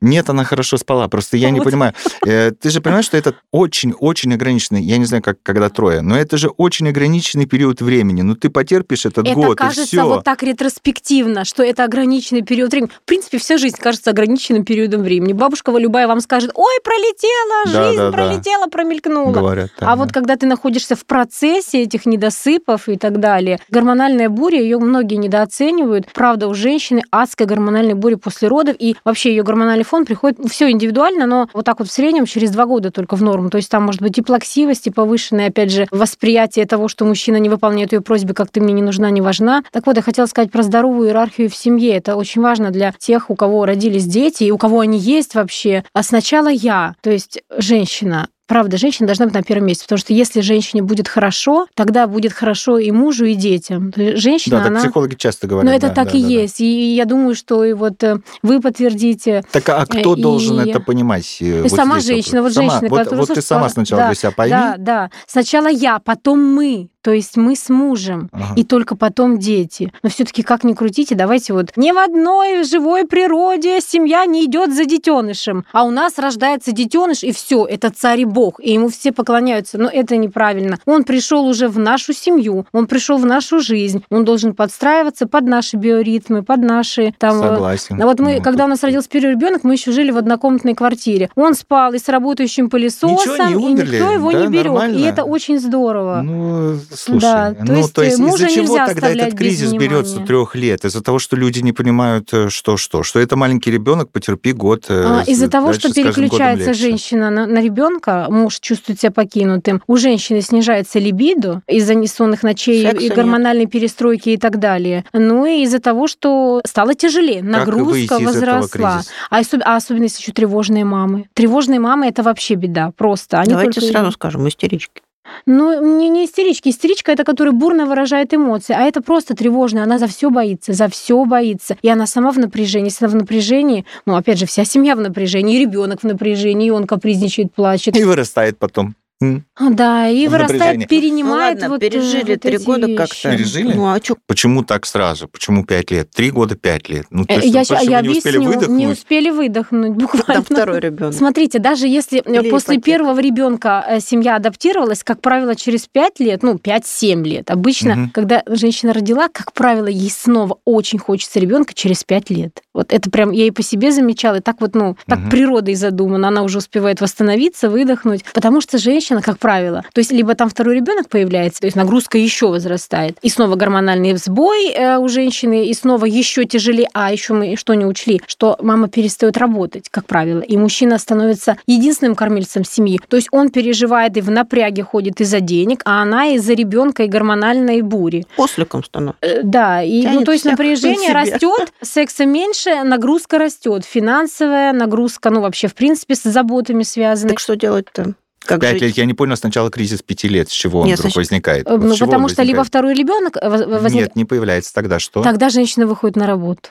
Нет, 0.00 0.28
она 0.28 0.44
хорошо 0.44 0.76
спала. 0.76 1.08
Просто 1.08 1.36
я 1.36 1.50
не 1.50 1.60
понимаю. 1.60 1.94
Э, 2.26 2.50
Ты 2.52 2.70
же 2.70 2.80
понимаешь, 2.80 3.06
что 3.06 3.16
это 3.16 3.34
очень-очень 3.52 4.34
ограниченный, 4.34 4.82
я 4.82 4.98
не 4.98 5.06
знаю, 5.06 5.22
как 5.22 5.38
когда 5.42 5.68
трое, 5.70 6.02
но 6.02 6.16
это 6.16 6.36
же 6.36 6.48
очень 6.48 6.88
ограниченный 6.88 7.46
период 7.46 7.80
времени. 7.80 8.22
Ну 8.22 8.34
ты 8.34 8.50
потерпишь 8.50 9.06
этот 9.06 9.26
Это 9.26 9.34
год, 9.34 9.52
и 9.54 9.56
кажется 9.56 9.86
все. 9.86 10.04
вот 10.06 10.24
так 10.24 10.42
ретроспективно, 10.42 11.44
что 11.44 11.62
это 11.62 11.84
ограниченный 11.84 12.42
период 12.42 12.70
времени. 12.72 12.90
В 12.90 13.06
принципе, 13.06 13.38
вся 13.38 13.56
жизнь 13.58 13.76
кажется 13.78 14.10
ограниченным 14.10 14.64
периодом 14.64 15.02
времени. 15.02 15.32
Бабушка 15.32 15.72
любая 15.78 16.06
вам 16.06 16.20
скажет, 16.20 16.50
ой, 16.54 16.74
пролетела, 16.84 17.72
Да, 17.72 17.84
жизнь 17.88 17.98
да, 17.98 18.10
да. 18.10 18.16
пролетела, 18.16 18.66
промелькнула. 18.66 19.32
Говорят. 19.32 19.70
А 19.80 19.96
вот 19.96 20.12
когда 20.12 20.36
ты 20.36 20.46
находишься 20.46 20.96
в 20.96 21.04
процессе 21.06 21.82
этих 21.82 22.04
недосыпов 22.06 22.88
и 22.88 22.96
так 22.96 23.20
далее, 23.20 23.58
гормональная 23.70 24.28
буря, 24.28 24.60
ее 24.60 24.78
многие 24.78 25.16
недооценивают. 25.16 26.08
Правда, 26.12 26.48
у 26.48 26.54
женщины 26.98 27.04
адская 27.10 27.46
гормональная 27.46 27.94
буря 27.94 28.16
после 28.16 28.48
родов, 28.48 28.76
и 28.78 28.96
вообще 29.04 29.30
ее 29.30 29.42
гормональный 29.42 29.84
фон 29.84 30.04
приходит, 30.04 30.38
все 30.50 30.70
индивидуально, 30.70 31.26
но 31.26 31.48
вот 31.52 31.64
так 31.64 31.78
вот 31.78 31.88
в 31.88 31.92
среднем 31.92 32.26
через 32.26 32.50
два 32.50 32.66
года 32.66 32.90
только 32.90 33.16
в 33.16 33.22
норму. 33.22 33.50
То 33.50 33.58
есть 33.58 33.70
там 33.70 33.84
может 33.84 34.02
быть 34.02 34.18
и 34.18 34.22
плаксивость, 34.22 34.86
и 34.86 34.90
повышенное, 34.90 35.48
опять 35.48 35.70
же, 35.70 35.86
восприятие 35.90 36.66
того, 36.66 36.88
что 36.88 37.04
мужчина 37.04 37.36
не 37.36 37.48
выполняет 37.48 37.92
ее 37.92 38.00
просьбы, 38.00 38.34
как 38.34 38.50
ты 38.50 38.60
мне 38.60 38.72
не 38.72 38.82
нужна, 38.82 39.10
не 39.10 39.20
важна. 39.20 39.62
Так 39.72 39.86
вот, 39.86 39.96
я 39.96 40.02
хотела 40.02 40.26
сказать 40.26 40.50
про 40.50 40.62
здоровую 40.62 41.08
иерархию 41.08 41.48
в 41.48 41.56
семье. 41.56 41.96
Это 41.96 42.16
очень 42.16 42.42
важно 42.42 42.70
для 42.70 42.94
тех, 42.98 43.30
у 43.30 43.34
кого 43.34 43.64
родились 43.66 44.06
дети, 44.06 44.44
и 44.44 44.50
у 44.50 44.58
кого 44.58 44.80
они 44.80 44.98
есть 44.98 45.34
вообще. 45.34 45.84
А 45.92 46.02
сначала 46.02 46.48
я, 46.48 46.94
то 47.02 47.10
есть 47.10 47.42
женщина, 47.56 48.28
Правда, 48.48 48.78
женщина 48.78 49.06
должна 49.06 49.26
быть 49.26 49.34
на 49.34 49.42
первом 49.42 49.66
месте, 49.66 49.84
потому 49.84 49.98
что 49.98 50.14
если 50.14 50.40
женщине 50.40 50.82
будет 50.82 51.06
хорошо, 51.06 51.66
тогда 51.74 52.06
будет 52.06 52.32
хорошо 52.32 52.78
и 52.78 52.90
мужу, 52.90 53.26
и 53.26 53.34
детям. 53.34 53.92
Женщина, 53.94 54.56
Да, 54.56 54.62
так 54.62 54.70
она... 54.72 54.80
психологи 54.80 55.14
часто 55.16 55.46
говорят. 55.46 55.70
Но 55.70 55.76
это 55.76 55.88
да, 55.88 55.94
так 55.94 56.12
да, 56.12 56.18
и 56.18 56.22
да, 56.22 56.28
да. 56.28 56.34
есть. 56.34 56.60
И 56.62 56.94
я 56.94 57.04
думаю, 57.04 57.34
что 57.34 57.62
и 57.62 57.74
вот 57.74 58.02
э, 58.02 58.20
вы 58.42 58.60
подтвердите. 58.60 59.44
Так 59.52 59.68
а 59.68 59.84
кто 59.84 60.14
И- 60.14 60.22
должен 60.22 60.58
это 60.60 60.80
понимать? 60.80 61.36
э, 61.40 61.60
вот 61.60 61.70
сама 61.70 62.00
женщина, 62.00 62.42
вопрос? 62.42 62.56
вот 62.56 62.64
Сама. 62.64 62.70
женщина, 62.70 62.88
Вот, 62.90 62.98
которая 63.00 63.26
вот 63.26 63.34
ты 63.34 63.42
сама 63.42 63.62
да, 63.64 63.68
сначала 63.68 64.02
да, 64.02 64.06
для 64.08 64.14
себя 64.14 64.30
пойми. 64.30 64.50
Да, 64.52 64.74
да. 64.78 65.10
Сначала 65.26 65.68
я, 65.68 65.98
потом 65.98 66.42
мы. 66.42 66.88
То 67.08 67.14
есть 67.14 67.38
мы 67.38 67.56
с 67.56 67.70
мужем. 67.70 68.28
Ага. 68.32 68.52
И 68.54 68.64
только 68.64 68.94
потом 68.94 69.38
дети. 69.38 69.90
Но 70.02 70.10
все-таки 70.10 70.42
как 70.42 70.62
ни 70.62 70.74
крутите, 70.74 71.14
давайте 71.14 71.54
вот 71.54 71.70
ни 71.74 71.90
в 71.90 71.96
одной 71.96 72.64
живой 72.64 73.06
природе 73.06 73.80
семья 73.80 74.26
не 74.26 74.44
идет 74.44 74.74
за 74.74 74.84
детенышем, 74.84 75.64
а 75.72 75.84
у 75.84 75.90
нас 75.90 76.18
рождается 76.18 76.70
детеныш 76.72 77.22
и 77.22 77.32
все, 77.32 77.64
это 77.64 77.88
царь 77.88 78.20
и 78.20 78.24
бог, 78.26 78.60
и 78.60 78.74
ему 78.74 78.90
все 78.90 79.10
поклоняются. 79.10 79.78
Но 79.78 79.88
это 79.88 80.18
неправильно. 80.18 80.76
Он 80.84 81.02
пришел 81.04 81.46
уже 81.46 81.68
в 81.68 81.78
нашу 81.78 82.12
семью, 82.12 82.66
он 82.72 82.86
пришел 82.86 83.16
в 83.16 83.24
нашу 83.24 83.60
жизнь, 83.60 84.04
он 84.10 84.26
должен 84.26 84.54
подстраиваться 84.54 85.26
под 85.26 85.44
наши 85.44 85.78
биоритмы, 85.78 86.42
под 86.42 86.60
наши 86.60 87.14
там. 87.16 87.38
э, 87.40 87.48
Согласен. 87.48 88.02
а 88.02 88.04
вот 88.04 88.20
мы, 88.20 88.34
Ну, 88.36 88.42
когда 88.42 88.66
у 88.66 88.68
нас 88.68 88.82
родился 88.82 89.08
первый 89.08 89.30
ребенок, 89.30 89.64
мы 89.64 89.72
еще 89.72 89.92
жили 89.92 90.10
в 90.10 90.18
однокомнатной 90.18 90.74
квартире. 90.74 91.30
Он 91.36 91.54
спал 91.54 91.94
и 91.94 91.98
с 91.98 92.06
работающим 92.10 92.68
пылесосом, 92.68 93.12
Ничего, 93.12 93.36
не 93.46 93.52
и 93.52 93.56
умерли, 93.56 93.96
никто 93.96 94.10
его 94.10 94.30
да, 94.30 94.42
не 94.42 94.48
берет. 94.48 94.66
нормально? 94.66 94.98
И 94.98 95.00
это 95.00 95.24
очень 95.24 95.58
здорово. 95.58 96.20
Ну, 96.22 96.76
слушай, 96.98 97.20
Да, 97.22 97.54
то 97.54 97.64
ну, 97.64 97.76
есть, 97.78 97.92
то 97.92 98.02
есть 98.02 98.18
э, 98.18 98.22
мужа 98.22 98.46
из-за 98.46 98.54
чего 98.62 98.76
тогда 98.76 99.10
этот 99.10 99.34
кризис 99.36 99.72
берется 99.72 100.20
трех 100.20 100.54
лет? 100.54 100.84
Из-за 100.84 101.02
того, 101.02 101.18
что 101.18 101.36
люди 101.36 101.60
не 101.60 101.72
понимают, 101.72 102.28
э, 102.32 102.48
что 102.50 102.76
что, 102.76 103.02
что 103.02 103.20
это 103.20 103.36
маленький 103.36 103.70
ребенок, 103.70 104.10
потерпи 104.10 104.52
год. 104.52 104.86
э, 104.88 105.04
А, 105.04 105.22
Из-за 105.26 105.48
того, 105.48 105.66
дальше 105.72 105.80
что 105.88 105.94
переключается 105.94 106.74
женщина 106.74 107.30
на, 107.30 107.46
на 107.46 107.60
ребенка, 107.60 108.26
муж 108.28 108.58
чувствует 108.60 109.00
себя 109.00 109.10
покинутым, 109.12 109.82
у 109.86 109.96
женщины 109.96 110.40
снижается 110.40 110.98
либидо 110.98 111.62
из-за 111.66 111.94
нессонных 111.94 112.42
ночей 112.42 112.82
Секса 112.82 112.98
и 112.98 113.08
нет. 113.08 113.16
гормональной 113.16 113.66
перестройки 113.66 114.30
и 114.30 114.36
так 114.36 114.58
далее. 114.58 115.04
Ну 115.12 115.46
и 115.46 115.62
из-за 115.62 115.78
того, 115.80 116.08
что 116.08 116.60
стало 116.66 116.94
тяжелее, 116.94 117.40
Как 117.40 117.50
нагрузка 117.50 117.84
выйти 118.18 118.22
из 118.22 118.36
этого 118.36 118.56
возросла. 118.56 119.02
А, 119.30 119.40
а 119.64 119.76
особенно 119.76 120.04
если 120.04 120.20
еще 120.22 120.32
тревожные 120.32 120.84
мамы. 120.84 121.28
Тревожные 121.34 121.80
мамы 121.80 122.06
это 122.08 122.22
вообще 122.22 122.54
беда, 122.54 122.92
просто. 122.96 123.40
Они 123.40 123.50
Давайте 123.50 123.80
только- 123.80 123.92
сразу 123.92 124.12
скажем, 124.12 124.48
истерички. 124.48 125.02
Ну, 125.46 125.98
не, 125.98 126.08
не 126.08 126.24
истерички. 126.24 126.68
Истеричка 126.68 127.12
это 127.12 127.24
которая 127.24 127.52
бурно 127.52 127.86
выражает 127.86 128.34
эмоции, 128.34 128.74
а 128.78 128.82
это 128.82 129.02
просто 129.02 129.34
тревожная. 129.34 129.82
Она 129.82 129.98
за 129.98 130.06
все 130.06 130.30
боится, 130.30 130.72
за 130.72 130.88
все 130.88 131.24
боится. 131.24 131.76
И 131.82 131.88
она 131.88 132.06
сама 132.06 132.32
в 132.32 132.38
напряжении. 132.38 132.88
Если 132.88 133.04
она 133.04 133.12
в 133.12 133.16
напряжении, 133.16 133.84
ну, 134.06 134.16
опять 134.16 134.38
же, 134.38 134.46
вся 134.46 134.64
семья 134.64 134.96
в 134.96 135.00
напряжении, 135.00 135.56
и 135.56 135.60
ребенок 135.60 136.00
в 136.00 136.04
напряжении, 136.04 136.68
и 136.68 136.70
он 136.70 136.86
капризничает, 136.86 137.52
плачет. 137.52 137.96
И 137.96 138.04
вырастает 138.04 138.58
потом. 138.58 138.94
А, 139.20 139.70
Да, 139.70 140.08
и 140.08 140.28
вырастает, 140.28 140.78
напряжении. 140.78 140.84
Ну 140.84 140.88
перенимает 140.88 141.54
ладно, 141.60 141.68
вот, 141.70 141.82
э, 141.82 141.90
пережили 141.90 142.32
вот 142.32 142.40
три 142.40 142.58
года 142.58 142.94
как-то. 142.94 143.30
Пережили? 143.32 143.72
Ну 143.74 143.86
а 143.92 143.98
что? 144.00 144.16
Почему 144.28 144.62
так 144.62 144.86
сразу? 144.86 145.26
Почему 145.26 145.64
пять 145.64 145.90
лет? 145.90 146.10
Три 146.10 146.30
года, 146.30 146.54
пять 146.54 146.88
лет? 146.88 147.06
Ну, 147.10 147.24
то 147.24 147.34
Э, 147.34 147.36
есть, 147.40 147.46
Я, 147.52 147.58
ну, 147.60 147.64
что 147.64 147.74
я 147.90 148.00
не 148.00 148.10
успели 148.10 148.36
объясню, 148.36 148.54
выдохнуть. 148.54 148.78
не 148.78 148.86
успели 148.86 149.30
выдохнуть 149.30 149.90
буквально. 149.92 150.34
Там 150.34 150.44
второй 150.44 150.78
ребенок. 150.80 151.14
Смотрите, 151.14 151.58
даже 151.58 151.88
если 151.88 152.20
э, 152.24 152.40
Или 152.42 152.48
после 152.50 152.76
ипотека. 152.76 152.84
первого 152.84 153.18
ребенка 153.20 153.98
семья 154.00 154.36
адаптировалась, 154.36 155.02
как 155.02 155.20
правило, 155.20 155.56
через 155.56 155.86
5 155.88 156.20
лет, 156.20 156.42
ну, 156.44 156.54
5-7 156.54 157.24
лет. 157.24 157.50
Обычно, 157.50 157.94
Мгм. 157.96 158.10
когда 158.10 158.44
женщина 158.46 158.92
родила, 158.92 159.26
как 159.28 159.52
правило, 159.52 159.88
ей 159.88 160.10
снова 160.10 160.58
очень 160.64 161.00
хочется 161.00 161.40
ребенка 161.40 161.74
через 161.74 162.04
5 162.04 162.30
лет. 162.30 162.62
Вот 162.78 162.92
это 162.92 163.10
прям 163.10 163.32
я 163.32 163.46
и 163.46 163.50
по 163.50 163.62
себе 163.62 163.90
замечала, 163.90 164.36
и 164.36 164.40
так 164.40 164.60
вот, 164.60 164.76
ну, 164.76 164.96
так 165.06 165.18
Мгм. 165.18 165.30
природой 165.30 165.74
задумано. 165.74 166.28
Она 166.28 166.42
уже 166.44 166.58
успевает 166.58 167.00
восстановиться, 167.00 167.68
выдохнуть. 167.68 168.24
Потому 168.32 168.60
что 168.60 168.78
женщина, 168.78 169.20
как 169.20 169.38
правило, 169.40 169.82
то 169.92 169.98
есть 169.98 170.12
либо 170.12 170.36
там 170.36 170.48
второй 170.48 170.76
ребенок 170.76 171.08
появляется, 171.08 171.60
то 171.60 171.66
есть 171.66 171.76
нагрузка 171.76 172.18
еще 172.18 172.46
возрастает, 172.46 173.18
и 173.20 173.28
снова 173.28 173.56
гормональный 173.56 174.16
сбой 174.16 174.68
э, 174.70 174.96
у 174.98 175.08
женщины, 175.08 175.66
и 175.66 175.74
снова 175.74 176.04
еще 176.04 176.44
тяжелее. 176.44 176.88
А 176.94 177.10
еще 177.12 177.34
мы 177.34 177.56
что 177.56 177.74
не 177.74 177.84
учли, 177.84 178.20
что 178.28 178.56
мама 178.62 178.86
перестает 178.88 179.36
работать, 179.36 179.88
как 179.90 180.06
правило, 180.06 180.40
и 180.40 180.56
мужчина 180.56 180.98
становится 180.98 181.56
единственным 181.66 182.14
кормильцем 182.14 182.64
семьи. 182.64 183.00
То 183.08 183.16
есть 183.16 183.28
он 183.32 183.48
переживает 183.50 184.16
и 184.16 184.20
в 184.20 184.30
напряге 184.30 184.84
ходит 184.84 185.20
из-за 185.20 185.40
денег, 185.40 185.82
а 185.84 186.02
она 186.02 186.26
из-за 186.34 186.54
ребенка 186.54 187.02
и 187.02 187.08
гормональной 187.08 187.82
бури. 187.82 188.24
Осликом 188.36 188.84
становится. 188.84 189.18
Э, 189.26 189.42
Да, 189.42 189.82
и 189.82 190.06
ну, 190.06 190.22
то 190.24 190.30
есть 190.32 190.44
напряжение 190.44 191.12
растет, 191.12 191.72
секса 191.82 192.24
меньше, 192.24 192.67
нагрузка 192.84 193.38
растет, 193.38 193.84
финансовая 193.84 194.72
нагрузка, 194.72 195.30
ну 195.30 195.40
вообще 195.40 195.68
в 195.68 195.74
принципе 195.74 196.14
с 196.14 196.22
заботами 196.22 196.82
связаны. 196.82 197.30
Так 197.30 197.38
что 197.40 197.56
делать-то? 197.56 198.14
Как 198.40 198.60
Пять 198.60 198.74
жить? 198.74 198.82
лет, 198.82 198.96
я 198.96 199.04
не 199.04 199.14
понял 199.14 199.36
сначала 199.36 199.70
кризис 199.70 200.00
пяти 200.00 200.26
лет, 200.28 200.48
с 200.48 200.52
чего 200.52 200.80
он 200.80 200.86
Нет, 200.86 200.98
вдруг 200.98 201.12
значит, 201.12 201.16
возникает? 201.16 201.66
Э, 201.66 201.72
Вот 201.76 201.84
Ну 201.84 201.94
чего 201.94 202.06
потому 202.06 202.24
он 202.24 202.30
что 202.30 202.42
либо 202.42 202.64
второй 202.64 202.94
ребенок 202.94 203.36
возникает, 203.42 203.92
Нет, 203.92 204.16
не 204.16 204.24
появляется 204.24 204.72
тогда 204.72 204.98
что? 204.98 205.22
тогда 205.22 205.50
женщина 205.50 205.86
выходит 205.86 206.16
на 206.16 206.26
работу. 206.26 206.70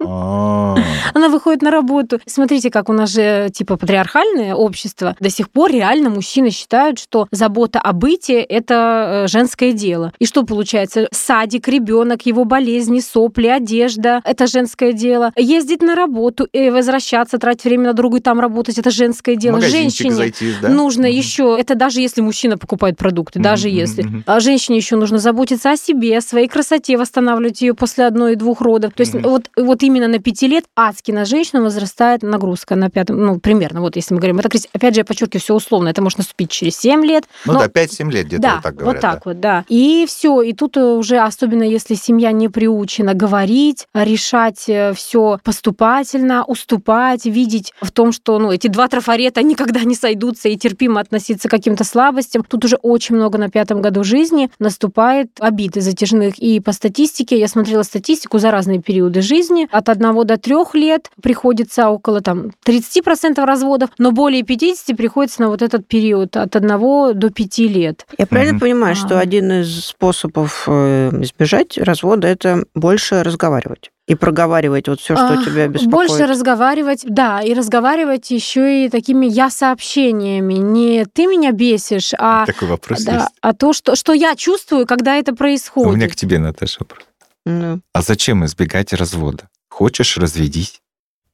А, 0.00 0.76
Она 1.14 1.28
выходит 1.28 1.62
на 1.62 1.70
работу. 1.70 2.20
Смотрите, 2.26 2.70
как 2.70 2.88
у 2.88 2.92
нас 2.92 3.10
же 3.10 3.48
типа 3.52 3.76
патриархальное 3.76 4.54
общество. 4.54 5.16
До 5.20 5.30
сих 5.30 5.50
пор 5.50 5.70
реально 5.70 6.10
мужчины 6.10 6.50
считают, 6.50 6.98
что 6.98 7.26
забота 7.30 7.80
о 7.80 7.92
быте– 7.92 8.40
это 8.42 9.24
э, 9.24 9.28
женское 9.28 9.72
дело. 9.72 10.12
И 10.18 10.26
что 10.26 10.44
получается? 10.44 11.08
Садик, 11.10 11.68
ребенок, 11.68 12.26
его 12.26 12.44
болезни, 12.44 13.00
сопли, 13.00 13.46
одежда– 13.46 14.20
это 14.24 14.46
женское 14.46 14.92
дело. 14.92 15.32
Ездить 15.36 15.82
на 15.82 15.94
работу 15.94 16.46
и 16.52 16.70
возвращаться, 16.70 17.38
тратить 17.38 17.64
время 17.64 17.84
на 17.84 17.92
другую 17.92 18.20
там 18.20 18.40
работать– 18.40 18.78
это 18.78 18.90
женское 18.90 19.36
дело. 19.36 19.60
Женщине 19.60 20.10
зайти, 20.10 20.52
да? 20.60 20.68
нужно 20.68 21.06
еще, 21.06 21.56
это 21.58 21.74
даже 21.74 22.00
если 22.00 22.20
мужчина 22.20 22.58
покупает 22.58 22.96
продукты, 22.96 23.40
даже 23.40 23.68
если. 23.68 24.06
А 24.26 24.40
женщине 24.40 24.78
еще 24.78 24.96
нужно 24.96 25.18
заботиться 25.18 25.70
о 25.70 25.76
себе, 25.76 26.18
о 26.18 26.20
своей 26.20 26.48
красоте, 26.48 26.96
восстанавливать 26.96 27.62
ее 27.62 27.74
после 27.74 28.06
одной 28.06 28.32
и 28.32 28.36
двух 28.36 28.60
родов. 28.60 28.92
То 28.94 29.00
есть 29.00 29.14
вот, 29.14 29.50
вот 29.56 29.82
именно 29.82 30.08
на 30.08 30.18
пяти 30.18 30.46
лет 30.48 30.64
адски 30.76 31.12
на 31.12 31.24
женщину 31.24 31.62
возрастает 31.62 32.22
нагрузка 32.22 32.76
на 32.76 32.90
пятом, 32.90 33.18
ну, 33.24 33.38
примерно, 33.38 33.80
вот 33.80 33.96
если 33.96 34.14
мы 34.14 34.20
говорим. 34.20 34.38
Это, 34.38 34.48
опять 34.72 34.94
же, 34.94 35.00
я 35.00 35.04
подчеркиваю, 35.04 35.40
все 35.40 35.54
условно. 35.54 35.88
Это 35.88 36.02
может 36.02 36.18
наступить 36.18 36.50
через 36.50 36.76
7 36.78 37.04
лет. 37.04 37.24
Ну 37.46 37.54
но- 37.54 37.60
да, 37.60 37.68
5-7 37.68 38.10
лет 38.10 38.26
где-то 38.26 38.42
да, 38.42 38.54
вот 38.54 38.62
так 38.62 38.74
говорят. 38.74 38.94
вот 38.94 39.00
так 39.00 39.26
вот, 39.26 39.40
да. 39.40 39.64
И 39.68 40.06
все. 40.08 40.42
И 40.42 40.52
тут 40.52 40.76
э, 40.76 40.80
уже, 40.80 41.18
особенно 41.18 41.62
если 41.62 41.94
семья 41.94 42.32
не 42.32 42.48
приучена 42.48 43.14
говорить, 43.14 43.86
решать 43.94 44.68
все 44.94 45.38
поступательно, 45.42 46.44
уступать, 46.44 47.26
видеть 47.26 47.72
в 47.80 47.90
том, 47.90 48.12
что 48.12 48.38
ну, 48.38 48.50
эти 48.50 48.68
два 48.68 48.88
трафарета 48.88 49.42
никогда 49.54 49.84
не 49.84 49.94
сойдутся 49.94 50.48
и 50.48 50.56
терпимо 50.56 51.00
относиться 51.00 51.48
к 51.48 51.50
каким-то 51.50 51.84
слабостям. 51.84 52.44
Тут 52.44 52.64
уже 52.64 52.76
очень 52.76 53.16
много 53.16 53.38
на 53.38 53.50
пятом 53.50 53.82
году 53.82 54.04
жизни 54.04 54.50
наступает 54.58 55.30
обид 55.38 55.74
затяжных. 55.74 56.38
И 56.38 56.60
по 56.60 56.72
статистике, 56.72 57.38
я 57.38 57.48
смотрела 57.48 57.82
статистику 57.82 58.38
за 58.38 58.50
разные 58.50 58.80
периоды 58.80 59.22
жизни, 59.22 59.43
от 59.70 59.88
1 59.88 60.24
до 60.26 60.36
3 60.38 60.54
лет 60.74 61.10
приходится 61.22 61.88
около 61.90 62.20
там 62.20 62.50
30% 62.66 63.44
разводов, 63.44 63.90
но 63.98 64.12
более 64.12 64.42
50 64.42 64.96
приходится 64.96 65.42
на 65.42 65.48
вот 65.48 65.62
этот 65.62 65.86
период 65.86 66.36
от 66.36 66.54
1 66.56 67.14
до 67.14 67.30
5 67.30 67.58
лет. 67.68 68.06
Я 68.18 68.26
правильно 68.26 68.54
Мгм. 68.54 68.60
понимаю, 68.60 68.94
что 68.96 69.18
А. 69.18 69.20
один 69.20 69.50
из 69.60 69.86
способов 69.86 70.64
э, 70.66 71.10
избежать 71.22 71.78
развода 71.78 72.26
это 72.28 72.64
больше 72.74 73.22
разговаривать 73.22 73.90
и 74.06 74.14
проговаривать 74.14 74.86
вот 74.88 75.00
все, 75.00 75.14
что 75.16 75.38
А, 75.40 75.44
тебя 75.44 75.66
беспокоит. 75.66 75.90
Больше 75.90 76.26
разговаривать, 76.26 77.04
да, 77.08 77.40
и 77.40 77.54
разговаривать 77.54 78.30
еще 78.30 78.84
и 78.84 78.88
такими 78.90 79.24
я-сообщениями. 79.26 80.54
Не 80.54 81.04
ты 81.06 81.26
меня 81.26 81.52
бесишь, 81.52 82.12
а, 82.18 82.44
Такой 82.46 82.68
вопрос 82.68 83.02
да, 83.02 83.14
есть. 83.14 83.26
а 83.40 83.52
то, 83.54 83.72
что, 83.72 83.96
что 83.96 84.12
я 84.12 84.34
чувствую, 84.36 84.86
когда 84.86 85.16
это 85.16 85.32
У 85.32 85.36
происходит. 85.36 85.94
меня 85.96 86.08
к 86.08 86.16
тебе, 86.16 86.38
Наташа, 86.38 86.78
вопрос. 86.80 87.00
Ну, 87.44 87.80
А 87.92 88.02
зачем 88.02 88.44
избегать 88.44 88.92
развода? 88.92 89.48
Хочешь, 89.68 90.16
разведись. 90.16 90.80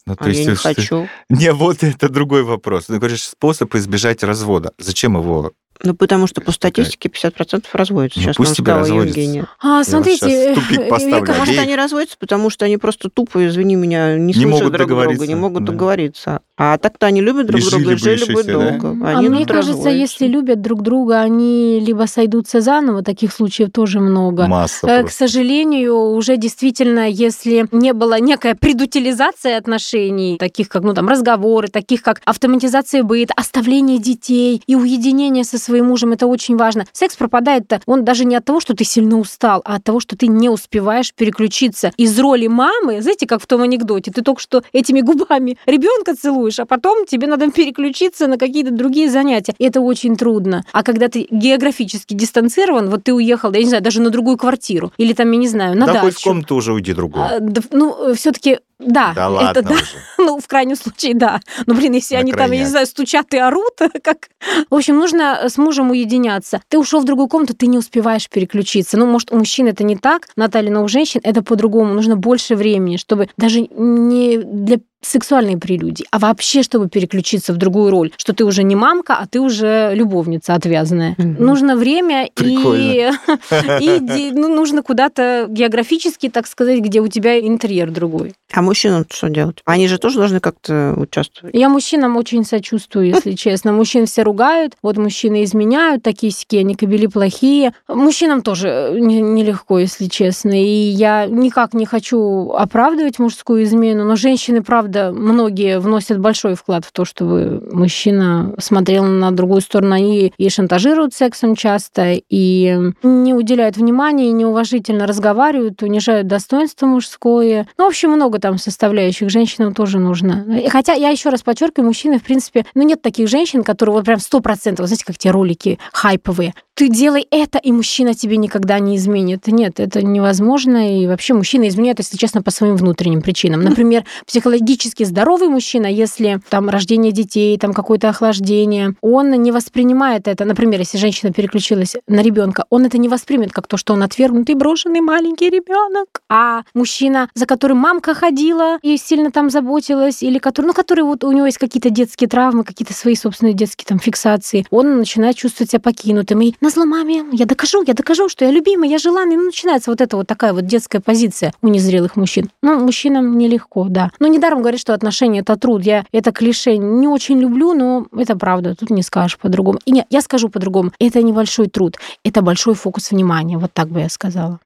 Ну, 0.06 0.16
а 0.18 0.28
я 0.28 0.32
не 0.32 0.38
если- 0.50 0.54
хочу. 0.74 1.08
Не, 1.28 1.52
вот 1.52 1.82
это 1.82 2.08
другой 2.08 2.42
вопрос. 2.42 2.86
Ты 2.86 2.98
говоришь, 2.98 3.24
способ 3.24 3.74
избежать 3.74 4.22
развода. 4.22 4.72
Зачем 4.78 5.16
его? 5.16 5.52
Ну, 5.82 5.94
потому 5.94 6.26
что 6.26 6.40
по 6.40 6.46
Какая- 6.52 6.54
статистике 6.54 7.08
50% 7.08 7.64
разводятся. 7.72 8.18
Ну, 8.20 8.24
Сейчас 8.24 8.36
пусть 8.36 8.52
сказала 8.54 8.80
разводятся. 8.80 9.20
Евгения. 9.20 9.46
А, 9.60 9.82
смотрите, 9.84 10.54
щас 10.54 10.56
в 10.58 10.60
тупик 10.68 10.80
э. 10.80 11.06
Вика, 11.06 11.34
Может, 11.38 11.58
они 11.58 11.76
разводятся, 11.76 12.16
потому 12.18 12.50
что 12.50 12.64
они 12.66 12.76
просто 12.76 13.08
тупо, 13.08 13.46
извини 13.46 13.76
меня, 13.76 14.16
не, 14.16 14.26
Не 14.26 14.32
слышат 14.34 14.50
могут 14.50 14.72
друг 14.72 14.88
друга, 14.88 15.26
не 15.26 15.34
могут 15.34 15.64
да. 15.64 15.72
договориться. 15.72 16.40
А 16.56 16.76
так-то 16.76 17.06
они 17.06 17.22
любят 17.22 17.46
друг 17.46 17.60
И 17.60 17.70
друга, 17.70 17.96
жили 17.96 18.16
жили 18.16 18.34
бы 18.34 18.42
себе, 18.42 18.52
да? 18.52 18.78
долго. 18.78 19.06
А 19.06 19.18
Они 19.18 19.28
мне 19.30 19.46
кажется, 19.46 19.72
разводятся. 19.72 19.88
если 19.90 20.26
любят 20.26 20.60
друг 20.60 20.82
друга, 20.82 21.20
они 21.20 21.80
либо 21.80 22.04
сойдутся 22.06 22.60
заново, 22.60 23.02
таких 23.02 23.32
случаев 23.32 23.70
тоже 23.72 24.00
много. 24.00 24.46
Масса 24.46 24.86
Э, 24.86 24.98
К 24.98 25.00
просто. 25.02 25.26
сожалению, 25.26 25.96
уже 26.10 26.36
действительно, 26.36 27.08
если 27.08 27.66
не 27.72 27.94
было 27.94 28.20
некая 28.20 28.54
предутилизация 28.54 29.56
отношений, 29.56 30.36
таких 30.38 30.68
как 30.68 30.82
ну, 30.82 30.92
там, 30.92 31.08
разговоры, 31.08 31.68
таких 31.68 32.02
как 32.02 32.20
автоматизация 32.26 33.02
быта, 33.04 33.32
оставление 33.36 33.98
детей 33.98 34.62
и 34.66 34.74
уединение 34.74 35.44
со 35.44 35.56
своим 35.70 35.86
мужем, 35.86 36.12
это 36.12 36.26
очень 36.26 36.56
важно. 36.56 36.84
Секс 36.92 37.16
пропадает-то, 37.16 37.80
он 37.86 38.04
даже 38.04 38.24
не 38.24 38.34
от 38.34 38.44
того, 38.44 38.60
что 38.60 38.74
ты 38.74 38.84
сильно 38.84 39.18
устал, 39.18 39.62
а 39.64 39.76
от 39.76 39.84
того, 39.84 40.00
что 40.00 40.16
ты 40.16 40.26
не 40.26 40.48
успеваешь 40.48 41.14
переключиться 41.14 41.92
из 41.96 42.18
роли 42.18 42.48
мамы, 42.48 43.00
знаете, 43.02 43.26
как 43.26 43.40
в 43.40 43.46
том 43.46 43.62
анекдоте, 43.62 44.10
ты 44.10 44.22
только 44.22 44.40
что 44.40 44.62
этими 44.72 45.00
губами 45.00 45.56
ребенка 45.66 46.16
целуешь, 46.16 46.58
а 46.58 46.66
потом 46.66 47.06
тебе 47.06 47.26
надо 47.28 47.50
переключиться 47.50 48.26
на 48.26 48.36
какие-то 48.36 48.72
другие 48.72 49.10
занятия. 49.10 49.54
И 49.58 49.64
это 49.64 49.80
очень 49.80 50.16
трудно. 50.16 50.64
А 50.72 50.82
когда 50.82 51.08
ты 51.08 51.26
географически 51.30 52.14
дистанцирован, 52.14 52.90
вот 52.90 53.04
ты 53.04 53.14
уехал, 53.14 53.52
я 53.52 53.60
не 53.60 53.68
знаю, 53.68 53.82
даже 53.82 54.00
на 54.00 54.10
другую 54.10 54.36
квартиру, 54.36 54.92
или 54.98 55.12
там, 55.12 55.30
я 55.30 55.38
не 55.38 55.48
знаю, 55.48 55.76
на 55.76 55.86
да 55.86 55.92
дачу. 55.92 56.06
хоть 56.06 56.14
в 56.16 56.24
комнату 56.24 56.56
уже 56.56 56.72
уйди 56.72 56.92
другую. 56.92 57.24
А, 57.24 57.38
да, 57.40 57.60
ну, 57.70 58.14
все-таки 58.14 58.58
да, 58.80 59.12
да 59.14 59.22
это 59.22 59.30
ладно 59.30 59.62
да. 59.62 59.74
уже. 59.74 59.84
Ну, 60.18 60.40
в 60.40 60.46
крайнем 60.46 60.76
случае, 60.76 61.14
да. 61.14 61.40
Но, 61.66 61.74
блин, 61.74 61.92
если 61.92 62.14
На 62.14 62.20
они 62.20 62.32
там, 62.32 62.40
я 62.40 62.46
не 62.46 62.50
крайняк. 62.50 62.68
знаю, 62.68 62.86
стучат 62.86 63.32
и 63.34 63.38
орут, 63.38 63.78
как... 64.02 64.28
В 64.70 64.74
общем, 64.74 64.96
нужно 64.96 65.48
с 65.50 65.58
мужем 65.58 65.90
уединяться. 65.90 66.62
Ты 66.68 66.78
ушел 66.78 67.00
в 67.00 67.04
другую 67.04 67.28
комнату, 67.28 67.54
ты 67.54 67.66
не 67.66 67.78
успеваешь 67.78 68.28
переключиться. 68.28 68.96
Ну, 68.96 69.06
может, 69.06 69.32
у 69.32 69.36
мужчин 69.36 69.66
это 69.66 69.84
не 69.84 69.96
так, 69.96 70.28
Наталья, 70.36 70.70
но 70.70 70.82
у 70.82 70.88
женщин 70.88 71.20
это 71.22 71.42
по-другому. 71.42 71.92
Нужно 71.92 72.16
больше 72.16 72.56
времени, 72.56 72.96
чтобы 72.96 73.28
даже 73.36 73.60
не 73.60 74.38
для 74.38 74.80
сексуальной 75.02 75.56
прелюдии, 75.56 76.06
а 76.10 76.18
вообще, 76.18 76.62
чтобы 76.62 76.88
переключиться 76.88 77.52
в 77.52 77.56
другую 77.56 77.90
роль, 77.90 78.12
что 78.16 78.32
ты 78.32 78.44
уже 78.44 78.62
не 78.62 78.76
мамка, 78.76 79.16
а 79.16 79.26
ты 79.26 79.40
уже 79.40 79.92
любовница 79.94 80.54
отвязанная. 80.54 81.14
Мгм. 81.18 81.36
Нужно 81.38 81.76
время 81.76 82.26
и, 82.26 82.30
Прикольно. 82.34 83.18
и 83.80 84.30
ну, 84.32 84.54
нужно 84.54 84.82
куда-то 84.82 85.46
географически, 85.48 86.28
так 86.28 86.46
сказать, 86.46 86.80
где 86.80 87.00
у 87.00 87.08
тебя 87.08 87.40
интерьер 87.40 87.90
другой. 87.90 88.34
А 88.52 88.62
мужчинам 88.62 89.06
что 89.10 89.28
делать? 89.28 89.58
Они 89.64 89.86
же 89.88 89.98
тоже 89.98 90.18
должны 90.18 90.40
как-то 90.40 90.94
участвовать. 90.96 91.54
Я 91.54 91.68
мужчинам 91.68 92.16
очень 92.16 92.44
сочувствую, 92.44 93.06
если 93.14 93.32
честно. 93.32 93.72
Мужчин 93.72 94.06
все 94.06 94.22
ругают, 94.22 94.74
вот 94.82 94.96
мужчины 94.96 95.44
изменяют, 95.44 96.02
такие 96.02 96.32
сики, 96.32 96.56
они 96.56 96.74
кобели 96.74 97.06
плохие. 97.06 97.72
Мужчинам 97.88 98.42
тоже 98.42 98.68
э, 98.68 98.98
не- 98.98 99.20
нелегко, 99.20 99.78
если 99.78 100.06
честно. 100.06 100.50
И 100.60 100.66
я 100.66 101.26
никак 101.26 101.74
не 101.74 101.86
хочу 101.86 102.50
оправдывать 102.52 103.18
мужскую 103.18 103.62
измену, 103.64 104.04
но 104.04 104.16
женщины, 104.16 104.62
правда, 104.90 105.12
многие 105.12 105.78
вносят 105.78 106.18
большой 106.18 106.54
вклад 106.54 106.84
в 106.84 106.92
то, 106.92 107.04
чтобы 107.04 107.62
мужчина 107.70 108.54
смотрел 108.58 109.04
на 109.04 109.30
другую 109.30 109.60
сторону. 109.60 109.94
Они 109.94 110.32
и 110.36 110.48
шантажируют 110.48 111.14
сексом 111.14 111.54
часто, 111.54 112.14
и 112.28 112.92
не 113.02 113.34
уделяют 113.34 113.76
внимания, 113.76 114.28
и 114.28 114.32
неуважительно 114.32 115.06
разговаривают, 115.06 115.82
унижают 115.82 116.26
достоинство 116.26 116.86
мужское. 116.86 117.68
Ну, 117.78 117.84
в 117.84 117.88
общем, 117.88 118.10
много 118.10 118.38
там 118.38 118.58
составляющих. 118.58 119.30
Женщинам 119.30 119.74
тоже 119.74 119.98
нужно. 119.98 120.44
И 120.64 120.68
Хотя 120.68 120.94
я 120.94 121.10
еще 121.10 121.28
раз 121.28 121.42
подчеркиваю, 121.42 121.86
мужчины, 121.86 122.18
в 122.18 122.22
принципе, 122.22 122.66
ну, 122.74 122.82
нет 122.82 123.00
таких 123.02 123.28
женщин, 123.28 123.62
которые 123.62 123.94
вот 123.94 124.04
прям 124.04 124.18
сто 124.18 124.40
процентов, 124.40 124.86
знаете, 124.86 125.04
как 125.04 125.18
те 125.18 125.30
ролики 125.30 125.78
хайповые. 125.92 126.54
Ты 126.74 126.88
делай 126.88 127.26
это, 127.30 127.58
и 127.58 127.72
мужчина 127.72 128.14
тебе 128.14 128.38
никогда 128.38 128.78
не 128.78 128.96
изменит. 128.96 129.46
Нет, 129.48 129.80
это 129.80 130.02
невозможно. 130.02 130.98
И 130.98 131.06
вообще 131.06 131.34
мужчина 131.34 131.68
изменяет, 131.68 131.98
если 131.98 132.16
честно, 132.16 132.42
по 132.42 132.50
своим 132.50 132.76
внутренним 132.76 133.20
причинам. 133.20 133.60
Например, 133.70 134.04
психологически 134.26 134.79
здоровый 134.82 135.48
мужчина, 135.48 135.86
если 135.86 136.40
там 136.48 136.68
рождение 136.68 137.12
детей, 137.12 137.58
там 137.58 137.72
какое-то 137.72 138.08
охлаждение, 138.08 138.94
он 139.00 139.30
не 139.30 139.52
воспринимает 139.52 140.28
это. 140.28 140.44
Например, 140.44 140.80
если 140.80 140.98
женщина 140.98 141.32
переключилась 141.32 141.96
на 142.06 142.20
ребенка, 142.20 142.64
он 142.70 142.86
это 142.86 142.98
не 142.98 143.08
воспримет 143.08 143.52
как 143.52 143.66
то, 143.66 143.76
что 143.76 143.92
он 143.92 144.02
отвергнутый, 144.02 144.54
брошенный 144.54 145.00
маленький 145.00 145.50
ребенок. 145.50 146.22
А 146.28 146.62
мужчина, 146.74 147.28
за 147.34 147.46
которым 147.46 147.78
мамка 147.78 148.14
ходила 148.14 148.78
и 148.82 148.96
сильно 148.96 149.30
там 149.30 149.50
заботилась, 149.50 150.22
или 150.22 150.38
который, 150.38 150.66
ну, 150.66 150.72
который 150.72 151.04
вот 151.04 151.24
у 151.24 151.32
него 151.32 151.46
есть 151.46 151.58
какие-то 151.58 151.90
детские 151.90 152.28
травмы, 152.28 152.64
какие-то 152.64 152.94
свои 152.94 153.14
собственные 153.14 153.54
детские 153.54 153.86
там 153.86 153.98
фиксации, 153.98 154.66
он 154.70 154.98
начинает 154.98 155.36
чувствовать 155.36 155.70
себя 155.70 155.80
покинутым. 155.80 156.40
И 156.42 156.54
на 156.60 156.70
зло 156.70 156.84
маме 156.84 157.24
я 157.32 157.46
докажу, 157.46 157.82
я 157.86 157.94
докажу, 157.94 158.28
что 158.28 158.44
я 158.44 158.50
любимый, 158.50 158.88
я 158.88 158.98
желанный. 158.98 159.36
Ну, 159.36 159.46
начинается 159.46 159.90
вот 159.90 160.00
эта 160.00 160.16
вот 160.16 160.26
такая 160.26 160.52
вот 160.52 160.66
детская 160.66 161.00
позиция 161.00 161.52
у 161.62 161.68
незрелых 161.68 162.16
мужчин. 162.16 162.50
Ну, 162.62 162.78
мужчинам 162.78 163.36
нелегко, 163.36 163.86
да. 163.88 164.10
Но 164.20 164.28
недаром 164.28 164.60
говорят, 164.60 164.69
что 164.78 164.94
отношения— 164.94 165.40
это 165.40 165.56
труд. 165.56 165.82
Я 165.82 166.04
это 166.12 166.32
клише 166.32 166.76
не 166.76 167.08
очень 167.08 167.40
люблю, 167.40 167.74
но 167.74 168.06
это 168.16 168.36
правда. 168.36 168.74
Тут 168.74 168.90
не 168.90 169.02
скажешь 169.02 169.38
по-другому. 169.38 169.78
И 169.84 169.92
нет, 169.92 170.06
я 170.10 170.22
скажу 170.22 170.48
по-другому. 170.48 170.92
Это 170.98 171.22
небольшой 171.22 171.68
труд, 171.68 171.96
это 172.24 172.42
большой 172.42 172.74
фокус 172.74 173.10
внимания. 173.10 173.58
Вот 173.58 173.72
так 173.72 173.88
бы 173.88 174.00
я 174.00 174.08
сказала. 174.08 174.60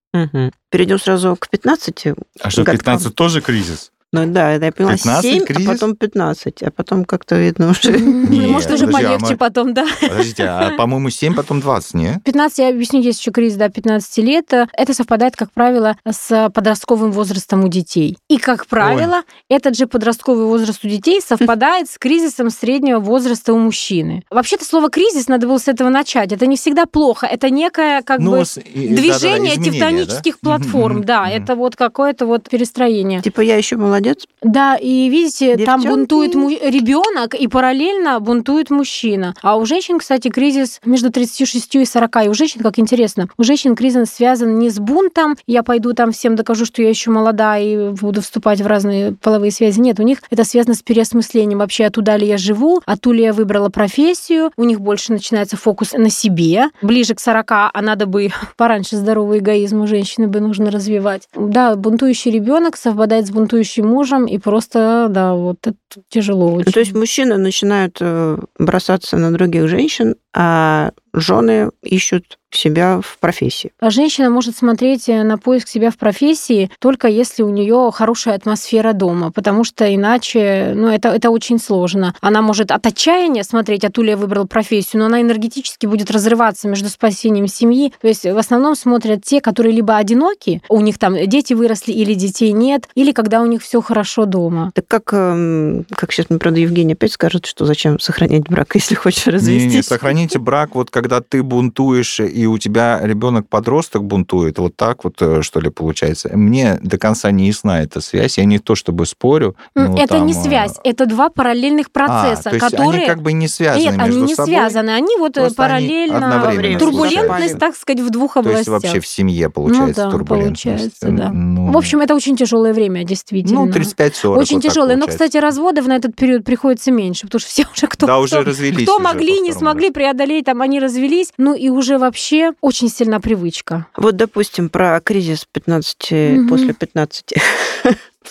Перейдем 0.70 0.98
сразу 0.98 1.36
к 1.36 1.48
15. 1.48 2.06
А 2.40 2.50
что, 2.50 2.62
Годкам. 2.62 2.98
15 2.98 3.14
тоже 3.14 3.40
кризис? 3.40 3.90
Ну 4.14 4.32
да, 4.32 4.52
это 4.52 4.66
я 4.66 4.72
поняла 4.72 4.92
15 4.94 5.22
7, 5.22 5.44
кризис? 5.44 5.68
а 5.68 5.72
потом 5.72 5.96
15, 5.96 6.62
а 6.62 6.70
потом 6.70 7.04
как-то 7.04 7.34
видно 7.36 7.70
уже... 7.70 7.92
Не, 7.98 8.46
Может, 8.46 8.70
уже 8.70 8.86
подожди, 8.86 9.06
а 9.06 9.08
полегче 9.10 9.32
мы- 9.32 9.36
потом, 9.36 9.74
да? 9.74 9.86
Подождите, 10.00 10.44
а 10.44 10.70
по-моему 10.76 11.10
7, 11.10 11.34
потом 11.34 11.60
20, 11.60 11.94
не? 11.94 12.20
15, 12.24 12.58
я 12.58 12.68
объясню, 12.68 13.00
есть 13.00 13.18
еще 13.20 13.32
кризис 13.32 13.56
до 13.56 13.68
15 13.68 14.18
лет. 14.18 14.52
Это 14.52 14.94
совпадает, 14.94 15.34
как 15.36 15.50
правило, 15.52 15.96
с 16.08 16.50
подростковым 16.54 17.10
возрастом 17.10 17.64
у 17.64 17.68
детей. 17.68 18.16
И, 18.28 18.38
как 18.38 18.66
правило, 18.66 19.22
этот 19.50 19.76
же 19.76 19.86
подростковый 19.86 20.46
возраст 20.46 20.84
у 20.84 20.88
детей 20.88 21.20
совпадает 21.20 21.90
с 21.90 21.98
кризисом 21.98 22.50
среднего 22.50 23.00
возраста 23.00 23.52
у 23.52 23.58
мужчины. 23.58 24.22
Вообще-то 24.30 24.64
слово 24.64 24.90
«кризис» 24.90 25.26
надо 25.28 25.48
было 25.48 25.58
с 25.58 25.66
этого 25.66 25.88
начать. 25.88 26.30
Это 26.32 26.46
не 26.46 26.56
всегда 26.56 26.86
плохо. 26.86 27.26
Это 27.26 27.50
некое 27.50 28.02
как 28.02 28.20
Ну, 28.20 28.32
бы 28.38 28.44
с- 28.44 28.60
движение 28.62 29.54
изменения, 29.54 29.72
тектонических 29.72 30.34
да? 30.34 30.38
платформ. 30.58 30.96
Мгм, 30.98 31.04
Да, 31.04 31.28
это 31.28 31.56
вот 31.56 31.76
какое-то 31.76 32.26
вот 32.26 32.48
перестроение. 32.48 33.20
Типа 33.22 33.40
я 33.40 33.56
еще 33.56 33.76
молодец. 33.76 34.03
Да, 34.42 34.76
и 34.76 35.08
видите, 35.08 35.56
там 35.56 35.80
Девчонки. 35.80 35.88
бунтует 35.88 36.34
ребенок, 36.62 37.34
и 37.34 37.48
параллельно 37.48 38.20
бунтует 38.20 38.70
мужчина. 38.70 39.34
А 39.42 39.56
у 39.56 39.64
женщин, 39.64 39.98
кстати, 39.98 40.28
кризис 40.28 40.80
между 40.84 41.10
36 41.10 41.76
и 41.76 41.84
40. 41.84 42.26
И 42.26 42.28
у 42.28 42.34
женщин, 42.34 42.60
как 42.62 42.78
интересно, 42.78 43.28
у 43.38 43.42
женщин 43.42 43.74
кризис 43.74 44.10
связан 44.10 44.58
не 44.58 44.70
с 44.70 44.78
бунтом, 44.78 45.36
я 45.46 45.62
пойду 45.62 45.92
там 45.92 46.12
всем 46.12 46.36
докажу, 46.36 46.64
что 46.66 46.82
я 46.82 46.88
еще 46.88 47.10
молода 47.10 47.58
и 47.58 47.90
буду 47.90 48.20
вступать 48.22 48.60
в 48.60 48.66
разные 48.66 49.12
половые 49.12 49.50
связи. 49.50 49.80
Нет, 49.80 50.00
у 50.00 50.02
них 50.02 50.18
это 50.30 50.44
связано 50.44 50.74
с 50.74 50.82
переосмыслением 50.82 51.58
вообще, 51.58 51.86
оттуда 51.86 52.16
ли 52.16 52.26
я 52.26 52.38
живу, 52.38 52.82
оттуда 52.84 53.16
ли 53.16 53.22
я 53.24 53.32
выбрала 53.32 53.68
профессию. 53.68 54.50
У 54.56 54.64
них 54.64 54.80
больше 54.80 55.12
начинается 55.12 55.56
фокус 55.56 55.92
на 55.92 56.10
себе. 56.10 56.66
Ближе 56.82 57.14
к 57.14 57.20
40, 57.20 57.50
а 57.50 57.70
надо 57.80 58.06
бы 58.06 58.30
пораньше 58.56 58.96
здоровый 58.96 59.38
эгоизм 59.38 59.82
у 59.82 59.86
женщины 59.86 60.28
бы 60.28 60.40
нужно 60.40 60.70
развивать. 60.70 61.28
Да, 61.34 61.76
бунтующий 61.76 62.30
ребенок 62.30 62.76
совпадает 62.76 63.26
с 63.26 63.30
бунтующим 63.30 63.93
мужем, 63.94 64.26
и 64.26 64.38
просто, 64.38 65.06
да, 65.10 65.34
вот 65.34 65.58
это 65.66 65.76
тяжело 66.08 66.52
очень. 66.52 66.66
Ну, 66.66 66.72
то 66.72 66.80
есть 66.80 66.94
мужчины 66.94 67.36
начинают 67.36 67.98
э, 68.00 68.38
бросаться 68.58 69.16
на 69.16 69.32
других 69.32 69.68
женщин, 69.68 70.16
а 70.34 70.90
жены 71.12 71.70
ищут 71.82 72.38
себя 72.50 73.00
в 73.02 73.18
профессии. 73.18 73.72
А 73.80 73.90
женщина 73.90 74.30
может 74.30 74.56
смотреть 74.56 75.08
э, 75.08 75.22
на 75.22 75.38
поиск 75.38 75.68
себя 75.68 75.90
в 75.90 75.96
профессии 75.96 76.70
только 76.78 77.08
если 77.08 77.42
у 77.42 77.48
нее 77.48 77.90
хорошая 77.92 78.34
атмосфера 78.36 78.92
дома, 78.92 79.32
потому 79.32 79.64
что 79.64 79.92
иначе, 79.92 80.72
ну, 80.74 80.88
это, 80.88 81.08
это 81.08 81.30
очень 81.30 81.58
сложно. 81.58 82.14
Она 82.20 82.42
может 82.42 82.70
от 82.70 82.86
отчаяния 82.86 83.42
смотреть, 83.42 83.84
а 83.84 83.90
Туля 83.90 84.16
выбрал 84.16 84.46
профессию, 84.46 85.00
но 85.00 85.06
она 85.06 85.20
энергетически 85.20 85.86
будет 85.86 86.10
разрываться 86.10 86.68
между 86.68 86.88
спасением 86.88 87.48
семьи. 87.48 87.92
То 88.00 88.08
есть 88.08 88.24
в 88.24 88.38
основном 88.38 88.76
смотрят 88.76 89.24
те, 89.24 89.40
которые 89.40 89.74
либо 89.74 89.96
одиноки, 89.96 90.62
у 90.68 90.80
них 90.80 90.98
там 90.98 91.16
дети 91.26 91.54
выросли 91.54 91.92
или 91.92 92.14
детей 92.14 92.52
нет, 92.52 92.88
или 92.94 93.12
когда 93.12 93.42
у 93.42 93.46
них 93.46 93.62
все 93.62 93.80
хорошо 93.80 94.26
дома. 94.26 94.70
Так 94.74 94.86
как, 94.86 95.12
эм, 95.12 95.86
как 95.90 96.12
сейчас 96.12 96.30
мне, 96.30 96.38
правда, 96.38 96.60
Евгений 96.60 96.92
опять 96.92 97.12
скажет, 97.12 97.46
что 97.46 97.64
зачем 97.64 97.98
сохранять 97.98 98.44
брак, 98.48 98.68
если 98.74 98.94
хочешь 98.94 99.26
Не, 99.26 99.32
не, 99.32 99.36
развестись. 99.38 99.86
сохранить 99.86 100.23
извините, 100.24 100.38
брак, 100.38 100.74
вот 100.74 100.90
когда 100.90 101.20
ты 101.20 101.42
бунтуешь, 101.42 102.20
и 102.20 102.46
у 102.46 102.58
тебя 102.58 103.00
ребенок-подросток 103.02 104.04
бунтует, 104.04 104.58
вот 104.58 104.76
так 104.76 105.04
вот, 105.04 105.16
э, 105.20 105.42
что 105.42 105.60
ли, 105.60 105.70
получается? 105.70 106.30
Мне 106.36 106.78
до 106.82 106.98
конца 106.98 107.30
не 107.30 107.46
ясна 107.48 107.82
эта 107.82 108.00
связь. 108.00 108.38
Я 108.38 108.44
не 108.44 108.58
то 108.58 108.74
чтобы 108.74 109.06
спорю. 109.06 109.56
но 109.74 109.96
это 109.96 110.14
там... 110.14 110.26
не 110.26 110.34
связь, 110.34 110.76
это 110.84 111.06
два 111.06 111.28
параллельных 111.28 111.90
процесса, 111.90 112.48
а, 112.48 112.50
то 112.50 112.56
есть 112.56 112.70
которые... 112.70 113.02
они 113.02 113.06
как 113.06 113.22
бы 113.22 113.32
не 113.32 113.48
связаны 113.48 113.82
Нет, 113.82 113.96
между 113.96 114.12
они 114.12 114.22
не 114.22 114.34
собой. 114.34 114.54
связаны, 114.54 114.90
они 114.90 115.16
вот 115.18 115.34
Просто 115.34 115.56
параллельно... 115.56 116.48
Они 116.48 116.76
турбулентность, 116.76 117.58
так 117.58 117.76
сказать, 117.76 118.02
в 118.02 118.10
двух 118.10 118.36
областях. 118.36 118.64
То 118.64 118.70
есть 118.72 118.84
вообще 118.84 119.00
в 119.00 119.06
семье 119.06 119.50
получается 119.50 120.04
ну, 120.04 120.10
да, 120.10 120.16
турбулентность. 120.16 120.64
получается, 120.64 121.08
да. 121.10 121.30
Ну... 121.30 121.72
В 121.72 121.76
общем, 121.76 122.00
это 122.00 122.14
очень 122.14 122.36
тяжелое 122.36 122.72
время, 122.72 123.04
действительно. 123.04 123.64
Ну, 123.64 123.70
35-40. 123.70 124.38
Очень 124.38 124.56
вот 124.56 124.62
тяжелое. 124.62 124.96
Но, 124.96 125.06
кстати, 125.06 125.36
разводов 125.36 125.86
на 125.86 125.96
этот 125.96 126.16
период 126.16 126.44
приходится 126.44 126.90
меньше, 126.90 127.26
потому 127.26 127.40
что 127.40 127.48
все 127.48 127.66
уже 127.72 127.86
кто, 127.86 128.06
да, 128.06 128.14
кто, 128.14 128.22
уже 128.22 128.42
развелись 128.42 128.84
кто 128.84 128.96
уже 128.96 129.04
могли, 129.04 129.40
не 129.40 129.52
смогли 129.52 129.90
преодолеть, 130.14 130.46
там 130.46 130.62
они 130.62 130.80
развелись. 130.80 131.32
Ну 131.38 131.54
и 131.54 131.68
уже 131.68 131.98
вообще 131.98 132.52
очень 132.60 132.88
сильна 132.88 133.20
привычка. 133.20 133.86
Вот, 133.96 134.16
допустим, 134.16 134.68
про 134.68 135.00
кризис 135.00 135.46
15 135.50 136.12
угу. 136.12 136.48
после 136.48 136.74
15 136.74 137.34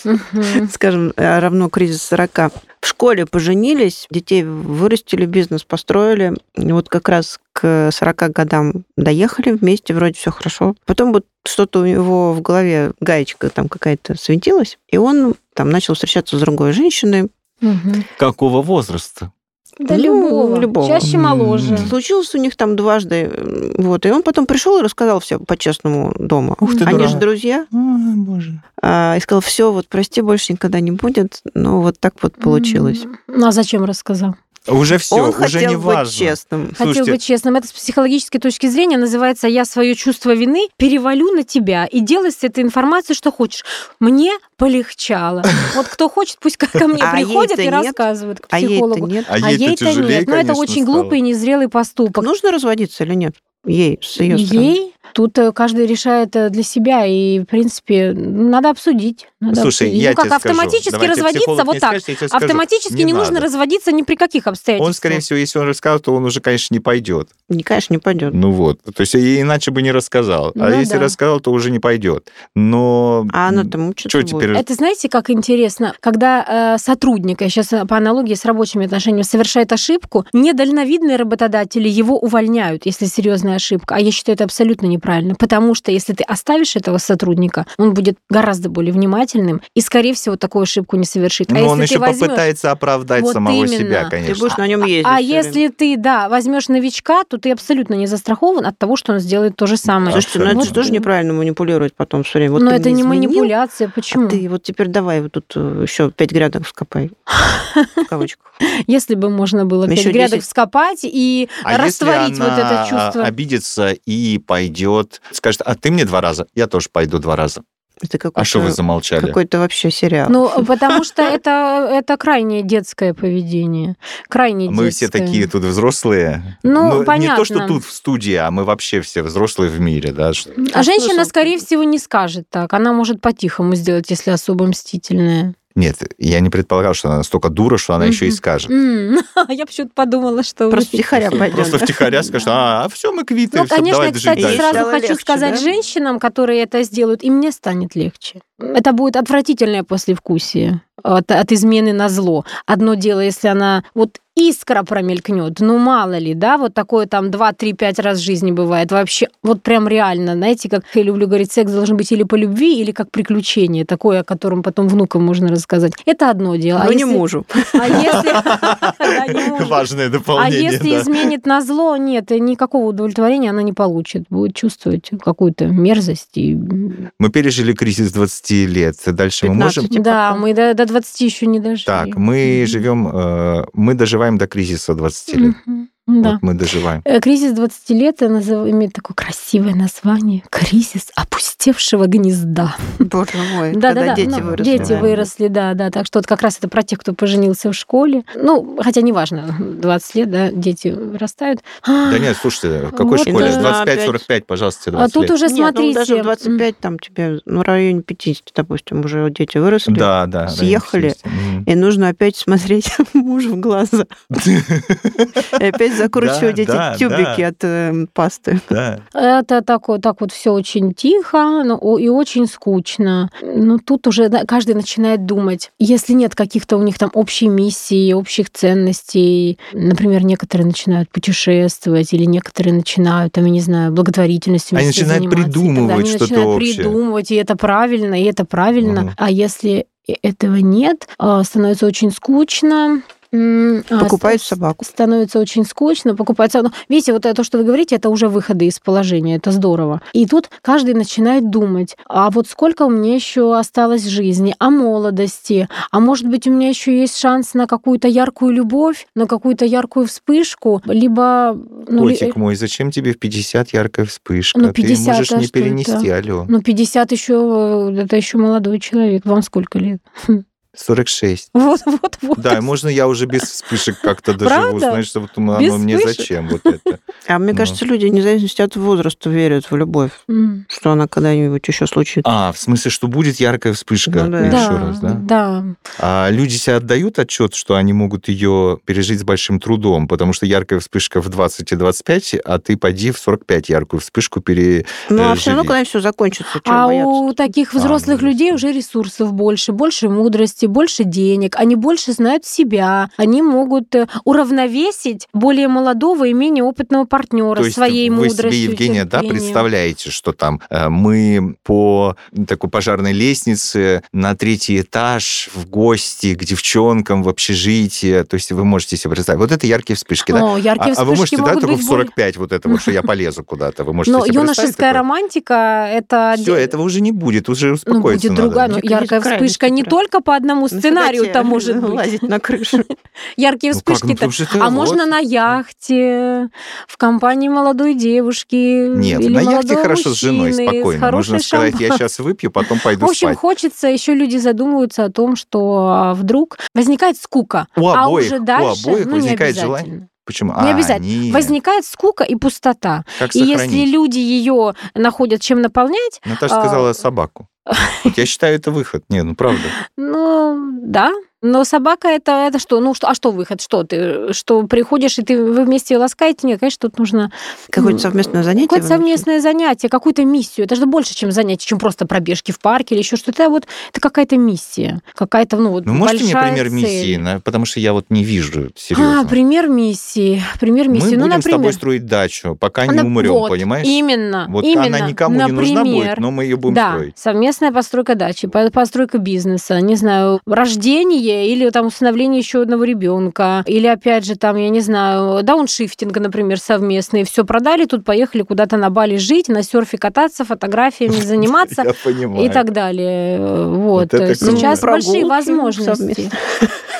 угу. 0.04 0.18
скажем, 0.72 1.12
э, 1.16 1.38
равно 1.38 1.68
кризис 1.68 2.02
40. 2.02 2.52
В 2.80 2.86
школе 2.86 3.26
поженились, 3.26 4.06
детей 4.10 4.42
вырастили, 4.42 5.26
бизнес 5.26 5.64
построили. 5.64 6.34
И 6.54 6.72
вот 6.72 6.88
как 6.88 7.08
раз 7.08 7.38
к 7.52 7.90
40 7.92 8.16
годам 8.32 8.84
доехали 8.96 9.52
вместе, 9.52 9.94
вроде 9.94 10.14
все 10.14 10.30
хорошо. 10.30 10.74
Потом 10.84 11.12
вот 11.12 11.26
что-то 11.46 11.80
у 11.80 11.86
него 11.86 12.32
в 12.32 12.42
голове, 12.42 12.92
гаечка 13.00 13.50
там 13.50 13.68
какая-то 13.68 14.18
свинтилась, 14.18 14.78
и 14.88 14.96
он 14.96 15.34
там 15.54 15.70
начал 15.70 15.94
встречаться 15.94 16.36
с 16.36 16.40
другой 16.40 16.72
женщиной. 16.72 17.30
Угу. 17.62 18.04
Какого 18.18 18.62
возраста? 18.62 19.32
Да 19.78 19.96
ну, 19.96 20.02
любого. 20.02 20.60
любого. 20.60 20.86
Чаще 20.86 21.18
моложе. 21.18 21.76
Случилось 21.78 22.34
у 22.34 22.38
них 22.38 22.56
там 22.56 22.76
дважды. 22.76 23.30
Вот. 23.76 24.06
И 24.06 24.10
он 24.10 24.22
потом 24.22 24.46
пришел 24.46 24.78
и 24.78 24.82
рассказал 24.82 25.20
все 25.20 25.38
по-честному 25.38 26.14
дома. 26.18 26.56
Ух 26.60 26.76
ты, 26.76 26.84
Они 26.84 26.98
дурак. 26.98 27.10
же 27.10 27.16
друзья. 27.18 27.66
Ой, 27.72 28.14
боже. 28.16 28.62
А, 28.82 29.16
и 29.16 29.20
сказал, 29.20 29.40
все, 29.40 29.72
вот 29.72 29.88
прости, 29.88 30.20
больше 30.20 30.52
никогда 30.52 30.80
не 30.80 30.92
будет. 30.92 31.40
Ну, 31.54 31.80
вот 31.80 31.98
так 31.98 32.14
вот 32.22 32.36
получилось. 32.36 33.04
Ну, 33.26 33.46
а 33.46 33.52
зачем 33.52 33.84
рассказал? 33.84 34.36
Уже 34.66 34.98
все, 34.98 35.16
Он 35.16 35.28
уже 35.30 35.38
хотел 35.38 35.70
не 35.70 35.76
важно. 35.76 36.04
быть 36.04 36.14
честным. 36.14 36.68
Хотел 36.70 36.86
Слушайте, 36.86 37.10
быть 37.12 37.24
честным. 37.24 37.56
Это 37.56 37.66
с 37.68 37.72
психологической 37.72 38.40
точки 38.40 38.66
зрения 38.66 38.96
называется 38.96 39.46
«я 39.46 39.64
свое 39.64 39.94
чувство 39.94 40.34
вины 40.34 40.68
перевалю 40.78 41.32
на 41.32 41.42
тебя 41.44 41.84
и 41.86 42.00
делай 42.00 42.32
с 42.32 42.42
этой 42.42 42.62
информацией, 42.64 43.14
что 43.16 43.30
хочешь». 43.30 43.64
Мне 44.00 44.32
полегчало. 44.56 45.42
Вот 45.74 45.86
кто 45.88 46.08
хочет, 46.08 46.38
пусть 46.40 46.56
ко 46.56 46.66
мне 46.88 47.02
А 47.02 47.12
приходят 47.12 47.58
и 47.58 47.68
рассказывают 47.68 48.40
к 48.40 48.46
А 48.50 48.56
психологу. 48.56 49.06
нет. 49.06 49.26
А 49.28 49.34
А 49.42 49.50
ей-то 49.50 49.92
нет. 49.94 50.26
Ну, 50.26 50.34
это 50.34 50.54
очень 50.54 50.84
глупый 50.84 51.18
и 51.18 51.22
незрелый 51.22 51.68
поступок. 51.68 52.24
Нужно 52.24 52.50
разводиться 52.50 53.04
или 53.04 53.14
нет? 53.14 53.34
Ей, 53.66 53.98
с 54.02 54.20
ее 54.20 54.38
стороны. 54.38 54.64
Ей 54.64 54.93
тут 55.14 55.38
э, 55.38 55.52
каждый 55.52 55.86
решает 55.86 56.36
э, 56.36 56.50
для 56.50 56.62
себя, 56.62 57.06
и, 57.06 57.40
в 57.40 57.44
принципе, 57.44 58.12
надо 58.12 58.70
обсудить. 58.70 59.28
Надо 59.40 59.62
Слушай, 59.62 59.86
обсудить. 59.88 60.02
я 60.02 60.10
ну, 60.10 60.16
как 60.16 60.24
тебе 60.24 60.38
скажу. 60.38 60.52
автоматически 60.52 60.96
тебе 60.96 61.06
разводиться 61.08 61.64
вот 61.64 61.78
так. 61.78 62.02
тебе 62.02 62.16
скажу. 62.16 62.36
Автоматически 62.36 62.92
не, 62.98 63.04
Не 63.04 63.12
нужно 63.12 63.40
разводиться 63.40 63.92
ни 63.92 64.02
при 64.02 64.16
каких 64.16 64.46
обстоятельствах. 64.46 64.88
Он, 64.88 64.94
скорее 64.94 65.20
всего, 65.20 65.38
если 65.38 65.58
он 65.58 65.68
рассказал, 65.68 66.00
то 66.00 66.14
он 66.14 66.24
уже, 66.24 66.40
конечно, 66.40 66.74
не 66.74 66.80
пойдет. 66.80 67.28
Не, 67.48 67.62
конечно, 67.62 67.94
не 67.94 67.98
пойдет. 67.98 68.34
Ну 68.34 68.50
вот. 68.50 68.80
То 68.82 69.00
есть 69.00 69.14
иначе 69.14 69.70
бы 69.70 69.82
не 69.82 69.92
рассказал. 69.92 70.52
А 70.56 70.70
Ну 70.70 70.78
если 70.80 70.94
да. 70.94 71.00
рассказал, 71.00 71.40
то 71.40 71.52
уже 71.52 71.70
не 71.70 71.78
пойдет. 71.78 72.30
Но 72.54 73.26
А 73.32 73.48
она 73.48 73.64
там 73.64 73.90
учится 73.90 74.08
что 74.08 74.18
будет. 74.18 74.42
теперь? 74.50 74.56
Это 74.56 74.74
знаете, 74.74 75.08
как 75.08 75.30
интересно, 75.30 75.94
когда 76.00 76.74
э, 76.74 76.78
сотрудник, 76.78 77.40
я 77.40 77.48
сейчас 77.48 77.68
по 77.68 77.96
аналогии 77.96 78.34
с 78.34 78.44
рабочими 78.44 78.86
отношениями, 78.86 79.22
совершает 79.22 79.72
ошибку, 79.72 80.26
недальновидные 80.32 81.16
работодатели 81.16 81.88
его 81.88 82.18
увольняют, 82.18 82.86
если 82.86 83.06
серьезная 83.06 83.56
ошибка. 83.56 83.96
А 83.96 84.00
я 84.00 84.10
считаю 84.10 84.34
это 84.34 84.44
абсолютно 84.44 84.86
неправильно, 84.86 85.03
потому 85.38 85.74
что 85.74 85.90
если 85.92 86.12
ты 86.12 86.24
оставишь 86.24 86.76
этого 86.76 86.98
сотрудника, 86.98 87.66
он 87.78 87.94
будет 87.94 88.16
гораздо 88.30 88.68
более 88.68 88.92
внимательным 88.92 89.60
и, 89.74 89.80
скорее 89.80 90.14
всего, 90.14 90.36
такую 90.36 90.62
ошибку 90.62 90.96
не 90.96 91.04
совершит. 91.04 91.50
А 91.50 91.54
Но 91.54 91.58
если 91.60 91.70
он 91.72 91.78
ты 91.78 91.84
еще 91.84 91.98
возьмешь- 91.98 92.20
попытается 92.20 92.70
оправдать 92.70 93.22
Вот 93.22 93.32
самого 93.32 93.54
именно. 93.54 93.68
себя, 93.78 94.04
Ты 94.04 94.10
конечно. 94.10 94.34
будешь 94.38 94.56
на 94.56 94.66
нем 94.66 94.84
ездить. 94.84 95.06
А 95.06 95.14
время. 95.16 95.28
если 95.28 95.68
ты, 95.68 95.96
да, 95.96 96.28
возьмешь 96.28 96.68
новичка, 96.68 97.24
то 97.24 97.38
ты 97.38 97.50
абсолютно 97.52 97.94
не 97.94 98.06
застрахован 98.06 98.66
от 98.66 98.78
того, 98.78 98.96
что 98.96 99.12
он 99.12 99.18
сделает 99.20 99.56
то 99.56 99.66
же 99.66 99.76
самое. 99.76 100.12
Слушайте, 100.12 100.38
ну 100.40 100.44
это 100.46 100.64
же 100.64 100.72
тоже 100.74 100.90
неправильно 100.92 101.32
манипулировать 101.32 101.94
потом 101.94 102.22
все 102.22 102.38
время. 102.38 102.52
Вот 102.52 102.62
Но 102.62 102.70
ты 102.70 102.76
это 102.76 102.90
не 102.90 103.02
изменил, 103.02 103.28
манипуляция. 103.30 103.88
Почему? 103.94 104.26
А 104.26 104.30
ты 104.30 104.48
вот 104.48 104.62
теперь 104.62 104.88
давай 104.88 105.20
вот 105.20 105.32
тут 105.32 105.54
еще 105.56 106.10
пять 106.10 106.32
грядок 106.32 106.64
вскопай. 106.66 107.10
В 107.96 108.04
кавычках. 108.08 108.52
Если 108.86 109.14
бы 109.16 109.30
можно 109.30 109.64
было 109.66 109.88
пять 109.88 109.98
Ещё 109.98 110.12
грядок 110.12 110.34
10. 110.38 110.44
вскопать 110.44 111.00
и 111.02 111.48
А 111.64 111.72
если 111.72 112.04
растворить 112.04 112.38
вот 112.38 112.52
это 112.52 112.86
чувство. 112.88 113.24
обидится 113.24 113.90
и 114.06 114.38
пойдет, 114.38 114.93
скажет, 115.32 115.62
а 115.64 115.74
ты 115.74 115.90
мне 115.90 116.04
два 116.04 116.20
раза, 116.20 116.46
я 116.54 116.66
тоже 116.66 116.88
пойду 116.92 117.18
два 117.18 117.36
раза. 117.36 117.62
Это 118.02 118.30
А 118.34 118.44
что 118.44 118.58
вы 118.60 118.72
замолчали? 118.72 119.24
какой-то 119.26 119.58
вообще 119.60 119.88
сериал. 119.90 120.28
Ну, 120.28 120.50
потому 120.64 121.04
что 121.04 121.22
это, 121.22 121.88
это 121.92 122.16
крайне 122.16 122.62
детское 122.62 123.14
поведение. 123.14 123.94
Крайне 124.28 124.68
Мы 124.68 124.86
детское. 124.86 125.08
все 125.08 125.18
такие 125.18 125.46
тут 125.46 125.62
взрослые. 125.62 126.58
Ну, 126.64 126.98
Не 127.00 127.04
понятно. 127.04 127.36
то, 127.36 127.44
что 127.44 127.66
тут 127.68 127.84
в 127.84 127.92
студии, 127.92 128.34
а 128.34 128.50
мы 128.50 128.64
вообще 128.64 129.00
все 129.00 129.22
взрослые 129.22 129.70
в 129.70 129.78
мире, 129.80 130.12
да. 130.12 130.32
А 130.72 130.82
женщина, 130.82 131.24
скорее 131.24 131.58
всего, 131.58 131.84
не 131.84 131.98
скажет 131.98 132.46
так. 132.50 132.72
Она 132.72 132.92
может 132.92 133.20
по-тихому 133.20 133.76
сделать, 133.76 134.10
если 134.10 134.30
особо 134.30 134.66
мстительная. 134.66 135.54
Нет, 135.76 135.96
я 136.18 136.38
не 136.38 136.50
предполагал, 136.50 136.94
что 136.94 137.08
она 137.08 137.18
настолько 137.18 137.48
дура, 137.48 137.78
что 137.78 137.94
она 137.94 138.04
еще 138.04 138.28
и 138.28 138.30
скажет. 138.30 138.70
М, 138.70 139.18
Я 139.48 139.66
почему-то 139.66 139.92
подумала, 139.92 140.44
что... 140.44 140.66
вы- 140.66 140.70
Просто 140.70 140.90
втихаря 140.96 141.30
пойдем. 141.32 141.56
Просто 141.56 141.78
втихаря 141.78 142.22
скажет, 142.22 142.46
а, 142.48 142.88
все, 142.92 143.10
мы 143.12 143.24
квиты, 143.24 143.58
Ну, 143.58 143.66
конечно, 143.66 143.92
давай 143.92 144.08
я, 144.08 144.14
кстати, 144.14 144.34
жить 144.36 144.42
дальше. 144.44 144.58
сразу 144.58 144.90
хочу 144.90 145.08
легче, 145.08 145.20
сказать 145.20 145.54
да? 145.54 145.60
женщинам, 145.60 146.20
которые 146.20 146.62
это 146.62 146.82
сделают, 146.84 147.24
и 147.24 147.30
мне 147.30 147.50
станет 147.50 147.96
легче. 147.96 148.40
Это 148.58 148.92
будет 148.92 149.16
отвратительное 149.16 149.82
послевкусие 149.82 150.80
от, 151.02 151.30
от 151.30 151.52
измены 151.52 151.92
на 151.92 152.08
зло. 152.08 152.44
Одно 152.66 152.94
дело, 152.94 153.20
если 153.20 153.48
она 153.48 153.84
вот 153.94 154.20
искра 154.36 154.82
промелькнет, 154.82 155.60
ну 155.60 155.78
мало 155.78 156.18
ли, 156.18 156.34
да, 156.34 156.58
вот 156.58 156.74
такое 156.74 157.06
там 157.06 157.30
2, 157.30 157.52
3, 157.52 157.72
5 157.74 157.98
раз 158.00 158.18
в 158.18 158.24
жизни 158.24 158.50
бывает. 158.50 158.90
Вообще, 158.90 159.28
вот 159.42 159.62
прям 159.62 159.86
реально, 159.86 160.34
знаете, 160.34 160.68
как 160.68 160.82
я 160.94 161.02
люблю 161.02 161.28
говорить, 161.28 161.52
секс 161.52 161.70
должен 161.70 161.96
быть 161.96 162.10
или 162.10 162.24
по 162.24 162.34
любви, 162.34 162.80
или 162.80 162.90
как 162.90 163.10
приключение, 163.10 163.84
такое, 163.84 164.20
о 164.20 164.24
котором 164.24 164.62
потом 164.62 164.88
внукам 164.88 165.24
можно 165.24 165.48
рассказать. 165.48 165.92
Это 166.04 166.30
одно 166.30 166.56
дело. 166.56 166.78
Но 166.78 166.84
а 166.84 166.94
не 166.94 167.00
если- 167.00 167.12
мужу. 167.12 167.46
А 167.74 167.86
если... 167.86 168.34
Да, 168.98 169.26
не 169.28 169.50
мужу. 169.50 169.66
Важное 169.66 170.06
А 170.06 170.10
дополнение, 170.10 170.62
если 170.62 170.90
да. 170.90 171.00
изменит 171.00 171.46
на 171.46 171.60
зло, 171.60 171.96
нет, 171.96 172.30
никакого 172.30 172.88
удовлетворения 172.88 173.50
она 173.50 173.62
не 173.62 173.72
получит. 173.72 174.24
Будет 174.30 174.54
чувствовать 174.56 175.10
какую-то 175.22 175.66
мерзость. 175.66 176.30
И... 176.34 176.56
Мы 176.56 177.28
пережили 177.30 177.72
кризис 177.72 178.12
20 178.12 178.43
лет. 178.50 178.96
Дальше 179.06 179.48
мы 179.48 179.54
можем... 179.54 179.84
15. 179.84 180.02
Да, 180.02 180.34
мы 180.36 180.54
до, 180.54 180.74
до 180.74 180.86
20 180.86 181.20
еще 181.20 181.46
не 181.46 181.60
дошли. 181.60 181.84
Так, 181.86 182.16
мы 182.16 182.58
Мгм. 182.60 182.66
живем, 182.66 183.08
э, 183.08 183.64
мы 183.72 183.94
доживаем 183.94 184.38
до 184.38 184.46
кризиса 184.46 184.94
20 184.94 185.36
лет. 185.36 185.54
Мгм. 185.66 185.88
Да. 186.06 186.32
Вот 186.32 186.42
мы 186.42 186.52
доживаем. 186.54 187.00
Э, 187.06 187.18
Кризис 187.18 187.52
20 187.52 187.90
лет 187.90 188.20
назыв- 188.20 188.68
имеет 188.70 188.92
такое 188.92 189.14
красивое 189.14 189.74
название. 189.74 190.42
Кризис 190.50 191.06
опустевшего 191.16 192.06
гнезда. 192.06 192.76
Боже 192.98 193.30
мой, 193.54 193.72
Да, 193.72 193.88
когда 193.88 193.94
да, 193.94 194.06
да. 194.08 194.14
дети 194.14 194.28
ну, 194.38 194.46
выросли. 194.50 194.64
Дети 194.64 194.88
да. 194.90 195.00
выросли, 195.00 195.48
да, 195.48 195.72
да. 195.74 195.90
Так 195.90 196.04
что 196.06 196.18
вот 196.18 196.26
как 196.26 196.42
раз 196.42 196.58
это 196.58 196.68
про 196.68 196.82
тех, 196.82 196.98
кто 196.98 197.14
поженился 197.14 197.70
в 197.70 197.74
школе. 197.74 198.24
Ну, 198.34 198.78
хотя 198.82 199.00
неважно, 199.00 199.56
20 199.58 200.14
лет, 200.14 200.30
да, 200.30 200.50
дети 200.50 200.88
вырастают. 200.88 201.60
Да 201.86 202.18
нет, 202.18 202.36
слушайте, 202.38 202.86
в 202.88 202.90
какой 202.90 203.16
Вот, 203.18 203.20
школе? 203.28 203.50
да. 203.54 203.84
25-45, 203.86 204.42
пожалуйста, 204.46 204.84
тебе 204.84 204.96
А 204.96 205.08
20 205.08 205.14
тут 205.14 205.22
лет. 205.22 205.30
уже 205.30 205.46
Нет, 205.46 205.52
ну, 205.56 205.62
смотрите. 205.64 205.94
даже 205.98 206.16
в 206.16 206.22
25 206.22 206.78
там 206.80 206.98
тебе 206.98 207.40
ну, 207.46 207.60
в 207.60 207.62
районе 207.62 208.02
50, 208.02 208.52
допустим, 208.54 209.00
уже 209.04 209.30
дети 209.30 209.56
выросли. 209.56 209.94
Да, 209.94 210.26
да. 210.26 210.48
съехали. 210.48 211.14
да. 211.24 211.72
И 211.72 211.74
нужно 211.74 212.08
опять 212.08 212.36
смотреть 212.36 212.90
мужу 213.14 213.54
в 213.54 213.60
глаза. 213.60 214.04
И 214.38 215.64
опять 215.64 215.93
закручивать 215.94 216.56
Да, 216.56 216.62
эти 216.62 216.66
да, 216.66 216.94
тюбики 216.98 217.40
да. 217.42 217.48
от 217.48 217.56
э, 217.62 218.06
пасты. 218.12 218.60
Да. 218.70 219.00
Это 219.14 219.62
так, 219.62 219.88
вот- 219.88 220.02
так 220.02 220.20
вот 220.20 220.32
все 220.32 220.52
очень 220.52 220.92
тихо 220.94 221.62
и 221.98 222.08
очень 222.08 222.46
скучно. 222.46 223.30
Ну, 223.42 223.78
тут 223.78 224.06
уже 224.06 224.28
каждый 224.46 224.74
начинает 224.74 225.26
думать. 225.26 225.70
Если 225.78 226.12
нет 226.12 226.34
каких-то 226.34 226.76
у 226.76 226.82
них 226.82 226.98
там 226.98 227.10
общей 227.14 227.48
миссии, 227.48 228.12
общих 228.12 228.50
ценностей, 228.50 229.58
например, 229.72 230.24
некоторые 230.24 230.66
начинают 230.66 231.10
путешествовать, 231.10 232.12
или 232.12 232.24
некоторые 232.24 232.74
начинают, 232.74 233.32
там, 233.32 233.44
я 233.44 233.50
не 233.50 233.60
знаю, 233.60 233.92
благотворительностью 233.92 234.78
Они 234.78 234.88
начинают 234.88 235.30
придумывать 235.30 235.98
Они 236.00 236.08
что-то 236.08 236.24
начинают 236.24 236.48
общее. 236.56 236.74
придумывать, 236.74 237.30
и 237.30 237.34
это 237.36 237.56
правильно, 237.56 238.20
и 238.20 238.24
это 238.24 238.44
правильно. 238.44 239.14
А 239.16 239.30
если 239.30 239.86
этого 240.22 240.56
нет, 240.56 241.08
а, 241.18 241.42
становится 241.44 241.86
очень 241.86 242.10
скучно, 242.10 243.02
А, 243.34 243.98
покупает 243.98 244.40
собаку. 244.40 244.84
Становится 244.84 245.40
очень 245.40 245.64
скучно, 245.64 246.14
покупает 246.14 246.52
собаку. 246.52 246.74
Ну, 246.74 246.94
видите, 246.94 247.12
вот 247.12 247.22
то, 247.22 247.44
что 247.44 247.58
вы 247.58 247.64
говорите, 247.64 247.96
это 247.96 248.08
уже 248.10 248.28
выходы 248.28 248.66
из 248.66 248.78
положения, 248.78 249.36
это 249.36 249.50
здорово. 249.50 250.00
И 250.12 250.26
тут 250.26 250.50
каждый 250.62 250.94
начинает 250.94 251.50
думать, 251.50 251.96
а 252.08 252.30
вот 252.30 252.48
сколько 252.48 252.82
у 252.82 252.90
меня 252.90 253.14
еще 253.14 253.56
осталось 253.56 254.04
жизни, 254.04 254.54
о 254.58 254.70
молодости, 254.70 255.68
а 255.90 256.00
может 256.00 256.28
быть 256.28 256.46
у 256.46 256.52
меня 256.52 256.68
еще 256.68 256.96
есть 256.98 257.18
шанс 257.18 257.54
на 257.54 257.66
какую-то 257.66 258.08
яркую 258.08 258.52
любовь, 258.52 259.06
на 259.14 259.26
какую-то 259.26 259.64
яркую 259.64 260.06
вспышку, 260.06 260.82
либо... 260.86 261.58
Ну, 261.88 262.02
Котик 262.02 262.22
ли... 262.22 262.32
мой, 262.36 262.54
зачем 262.54 262.90
тебе 262.90 263.12
в 263.12 263.18
50 263.18 263.72
яркая 263.72 264.06
вспышка? 264.06 264.60
Ну, 264.60 264.72
50, 264.72 265.04
Ты 265.04 265.10
можешь 265.10 265.30
не 265.30 265.48
перенести, 265.48 266.08
это? 266.08 266.18
алло. 266.18 266.44
Ну, 266.48 266.62
50 266.62 267.12
еще, 267.12 267.94
это 267.96 268.16
еще 268.16 268.38
молодой 268.38 268.78
человек. 268.78 269.24
Вам 269.24 269.42
сколько 269.42 269.78
лет? 269.78 270.00
46. 270.76 271.50
Вот, 271.54 271.80
вот, 271.86 272.18
вот. 272.22 272.38
Да, 272.38 272.60
можно 272.60 272.88
я 272.88 273.08
уже 273.08 273.26
без 273.26 273.42
вспышек 273.42 274.00
как-то 274.00 274.34
доживу, 274.34 274.48
Правда? 274.48 274.78
знаешь, 274.78 275.06
что 275.06 275.20
вот 275.20 275.30
оно 275.36 275.58
без 275.58 275.72
мне 275.74 275.98
вспышек? 275.98 276.18
зачем 276.18 276.48
вот 276.48 276.60
это. 276.64 276.98
А 277.26 277.38
мне 277.38 277.52
ну. 277.52 277.58
кажется, 277.58 277.86
люди, 277.86 278.04
независимо 278.06 278.66
от 278.66 278.76
возраста, 278.76 279.30
верят 279.30 279.70
в 279.70 279.76
любовь, 279.76 280.10
mm. 280.28 280.64
что 280.68 280.92
она 280.92 281.08
когда-нибудь 281.08 281.66
еще 281.66 281.86
случится. 281.86 282.22
А, 282.24 282.52
в 282.52 282.58
смысле, 282.58 282.90
что 282.90 283.08
будет 283.08 283.40
яркая 283.40 283.72
вспышка 283.72 284.24
ну, 284.24 284.30
да. 284.30 284.46
еще 284.46 284.68
да, 284.68 284.78
раз, 284.78 285.00
да? 285.00 285.12
Да. 285.14 285.64
А 285.98 286.28
люди 286.30 286.56
себе 286.56 286.76
отдают 286.76 287.18
отчет, 287.18 287.54
что 287.54 287.76
они 287.76 287.94
могут 287.94 288.28
ее 288.28 288.78
пережить 288.84 289.20
с 289.20 289.24
большим 289.24 289.58
трудом, 289.58 290.06
потому 290.06 290.34
что 290.34 290.44
яркая 290.44 290.80
вспышка 290.80 291.22
в 291.22 291.28
20 291.28 291.72
и 291.72 291.76
25, 291.76 292.34
а 292.44 292.58
ты 292.58 292.76
поди 292.76 293.10
в 293.10 293.18
45 293.18 293.68
яркую 293.70 294.00
вспышку 294.00 294.40
пере. 294.40 294.84
Ну, 295.08 295.30
а 295.30 295.34
все 295.34 295.50
равно, 295.50 295.64
когда 295.64 295.84
все 295.84 296.00
закончится, 296.00 296.60
А 296.64 296.86
бояться? 296.86 297.08
у 297.08 297.32
таких 297.32 297.72
взрослых 297.72 298.22
а, 298.22 298.24
людей 298.24 298.52
уже 298.52 298.70
ресурсов 298.72 299.32
больше, 299.32 299.72
больше 299.72 300.08
мудрости, 300.08 300.63
больше 300.66 301.04
денег, 301.04 301.56
они 301.56 301.76
больше 301.76 302.12
знают 302.12 302.44
себя, 302.44 303.10
они 303.16 303.42
могут 303.42 303.94
э, 303.94 304.08
уравновесить 304.24 305.28
более 305.32 305.68
молодого 305.68 306.26
и 306.26 306.32
менее 306.32 306.64
опытного 306.64 307.04
партнера 307.04 307.56
То 307.56 307.64
есть 307.64 307.74
своей 307.74 308.10
вы 308.10 308.16
мудростью. 308.16 308.52
Себе, 308.52 308.62
Евгения, 308.64 309.04
да, 309.04 309.20
представляете, 309.20 310.10
что 310.10 310.32
там 310.32 310.60
э, 310.70 310.88
мы 310.88 311.56
по 311.62 312.16
такой 312.46 312.70
пожарной 312.70 313.12
лестнице 313.12 314.02
на 314.12 314.34
третий 314.34 314.80
этаж 314.80 315.48
в 315.54 315.68
гости 315.68 316.34
к 316.34 316.44
девчонкам 316.44 317.22
в 317.22 317.28
общежитие, 317.28 318.24
то 318.24 318.34
есть 318.34 318.52
вы 318.52 318.64
можете 318.64 318.96
себе 318.96 319.10
представить. 319.10 319.40
Вот 319.40 319.52
это 319.52 319.66
яркие 319.66 319.96
вспышки, 319.96 320.32
да? 320.32 320.44
О, 320.44 320.56
яркие 320.56 320.92
а, 320.92 320.94
вспышки 320.94 321.00
а 321.00 321.04
вы 321.04 321.16
можете, 321.16 321.36
да, 321.38 321.54
только 321.54 321.76
в 321.76 321.82
45 321.82 322.36
вот 322.36 322.52
это 322.52 322.68
вот, 322.68 322.80
что 322.80 322.90
я 322.90 323.02
полезу 323.14 323.44
куда-то, 323.44 323.84
вы 323.84 323.92
можете 323.92 324.16
Но 324.16 324.24
юношеская 324.26 324.92
романтика, 324.92 325.88
это... 325.90 326.34
Все, 326.36 326.54
этого 326.54 326.82
уже 326.82 327.00
не 327.00 327.12
будет, 327.12 327.48
уже 327.48 327.72
успокоиться 327.72 328.28
Ну, 328.28 328.34
будет 328.34 328.44
другая, 328.44 328.68
но 328.68 328.78
яркая 328.82 329.20
вспышка 329.20 329.70
не 329.70 329.82
только 329.82 330.20
по 330.20 330.36
одному 330.36 330.53
сценарию-то 330.68 331.42
может 331.44 331.80
быть. 331.80 331.90
Лазить 331.90 332.22
на 332.22 332.40
крышу. 332.40 332.84
Яркие 333.36 333.72
ну 333.72 333.78
вспышки-то. 333.78 334.26
Ну, 334.26 334.64
а 334.64 334.70
можно 334.70 335.06
на 335.06 335.18
яхте, 335.18 336.48
в 336.88 336.96
компании 336.96 337.48
молодой 337.48 337.94
девушки 337.94 338.88
Нет, 338.96 339.20
на 339.20 339.40
яхте 339.40 339.76
хорошо 339.76 340.10
с 340.10 340.20
женой, 340.20 340.52
спокойно. 340.52 341.10
Можно 341.12 341.38
сказать, 341.38 341.74
я 341.78 341.90
сейчас 341.90 342.18
выпью, 342.18 342.50
потом 342.50 342.78
пойду 342.80 343.06
В 343.06 343.10
общем, 343.10 343.34
хочется, 343.34 343.88
еще 343.88 344.14
люди 344.14 344.36
задумываются 344.36 345.04
о 345.04 345.10
том, 345.10 345.36
что 345.36 345.88
а, 345.88 346.14
вдруг 346.14 346.58
возникает 346.74 347.16
скука. 347.18 347.66
У 347.76 347.88
а 347.88 348.04
обоих, 348.04 348.30
ну, 348.40 349.16
возникает 349.16 349.56
желание. 349.56 350.08
Почему? 350.24 350.52
Не 350.52 350.70
а, 350.70 350.74
обязательно. 350.74 351.32
Возникает 351.32 351.84
скука 351.84 352.24
и 352.24 352.34
пустота. 352.34 353.04
Как 353.18 353.34
и 353.36 353.40
если 353.40 353.84
люди 353.84 354.18
ее 354.18 354.74
находят 354.94 355.40
чем 355.40 355.60
наполнять... 355.60 356.20
Наташа 356.24 356.60
сказала 356.60 356.90
а... 356.90 356.94
собаку. 356.94 357.48
Вот 358.04 358.18
я 358.18 358.26
считаю, 358.26 358.56
это 358.56 358.70
выход. 358.70 359.04
Не, 359.08 359.22
ну 359.22 359.34
правда. 359.34 359.62
Ну, 359.96 360.80
да, 360.82 361.12
но 361.44 361.64
собака 361.64 362.08
это, 362.08 362.32
это 362.48 362.58
что? 362.58 362.80
Ну, 362.80 362.94
что, 362.94 363.08
а 363.08 363.14
что 363.14 363.30
выход? 363.30 363.60
Что 363.60 363.84
ты? 363.84 364.32
Что 364.32 364.62
приходишь, 364.64 365.18
и 365.18 365.22
ты 365.22 365.42
вы 365.42 365.64
вместе 365.64 365.98
ласкаете? 365.98 366.46
Нет, 366.46 366.60
конечно, 366.60 366.88
тут 366.88 366.98
нужно... 366.98 367.30
Какое-то 367.70 367.98
совместное 367.98 368.42
занятие? 368.42 368.68
Какое-то 368.68 368.88
совместное 368.88 369.40
занятие, 369.40 369.88
какую-то 369.88 370.24
миссию. 370.24 370.64
Это 370.64 370.74
же 370.76 370.86
больше, 370.86 371.14
чем 371.14 371.30
занятие, 371.32 371.66
чем 371.66 371.78
просто 371.78 372.06
пробежки 372.06 372.50
в 372.50 372.58
парке 372.58 372.94
или 372.94 373.02
еще 373.02 373.16
что-то. 373.16 373.42
Это 373.42 373.50
вот 373.50 373.66
это 373.90 374.00
какая-то 374.00 374.36
миссия. 374.38 375.00
Какая-то, 375.14 375.56
ну, 375.58 375.70
вот 375.70 375.84
Ну, 375.84 375.92
можете 375.92 376.24
мне 376.24 376.32
пример 376.32 376.66
цель. 376.66 376.72
миссии? 376.72 377.40
Потому 377.44 377.66
что 377.66 377.80
я 377.80 377.92
вот 377.92 378.06
не 378.08 378.24
вижу, 378.24 378.70
серьезно. 378.74 379.20
А, 379.20 379.24
пример 379.26 379.68
миссии. 379.68 380.42
Пример 380.60 380.88
миссии. 380.88 381.10
Мы 381.10 381.16
ну, 381.16 381.24
будем 381.24 381.36
например... 381.36 381.58
с 381.58 381.60
тобой 381.60 381.72
строить 381.74 382.06
дачу, 382.06 382.56
пока 382.58 382.86
не 382.86 383.00
умрем, 383.00 383.32
вот, 383.32 383.50
понимаешь? 383.50 383.86
Именно. 383.86 384.46
Вот 384.48 384.64
именно. 384.64 384.86
она 384.86 385.00
никому 385.00 385.38
например, 385.38 385.62
не 385.62 385.74
нужна 385.74 385.84
будет, 385.84 386.18
но 386.18 386.30
мы 386.30 386.44
ее 386.44 386.56
будем 386.56 386.74
да, 386.74 386.92
строить. 386.92 387.18
совместная 387.18 387.72
постройка 387.72 388.14
дачи, 388.14 388.48
постройка 388.48 389.18
бизнеса, 389.18 389.80
не 389.80 389.96
знаю, 389.96 390.40
рождение 390.46 391.33
или 391.46 391.70
там 391.70 391.86
установление 391.86 392.14
усыновление 392.14 392.40
еще 392.40 392.62
одного 392.62 392.84
ребенка, 392.84 393.62
или 393.66 393.86
опять 393.86 394.24
же 394.24 394.36
там, 394.36 394.56
я 394.56 394.68
не 394.68 394.80
знаю, 394.80 395.42
дауншифтинг, 395.42 396.16
например, 396.16 396.58
совместный. 396.58 397.24
Все 397.24 397.44
продали, 397.44 397.86
тут 397.86 398.04
поехали 398.04 398.42
куда-то 398.42 398.76
на 398.76 398.90
Бали 398.90 399.16
жить, 399.16 399.48
на 399.48 399.62
серфе 399.62 399.98
кататься, 399.98 400.44
фотографиями 400.44 401.12
заниматься 401.20 401.82
и 401.82 402.48
так 402.48 402.72
далее. 402.72 403.38
Вот. 403.66 404.10
Сейчас 404.12 404.80
большие 404.80 405.26
возможности. 405.26 406.30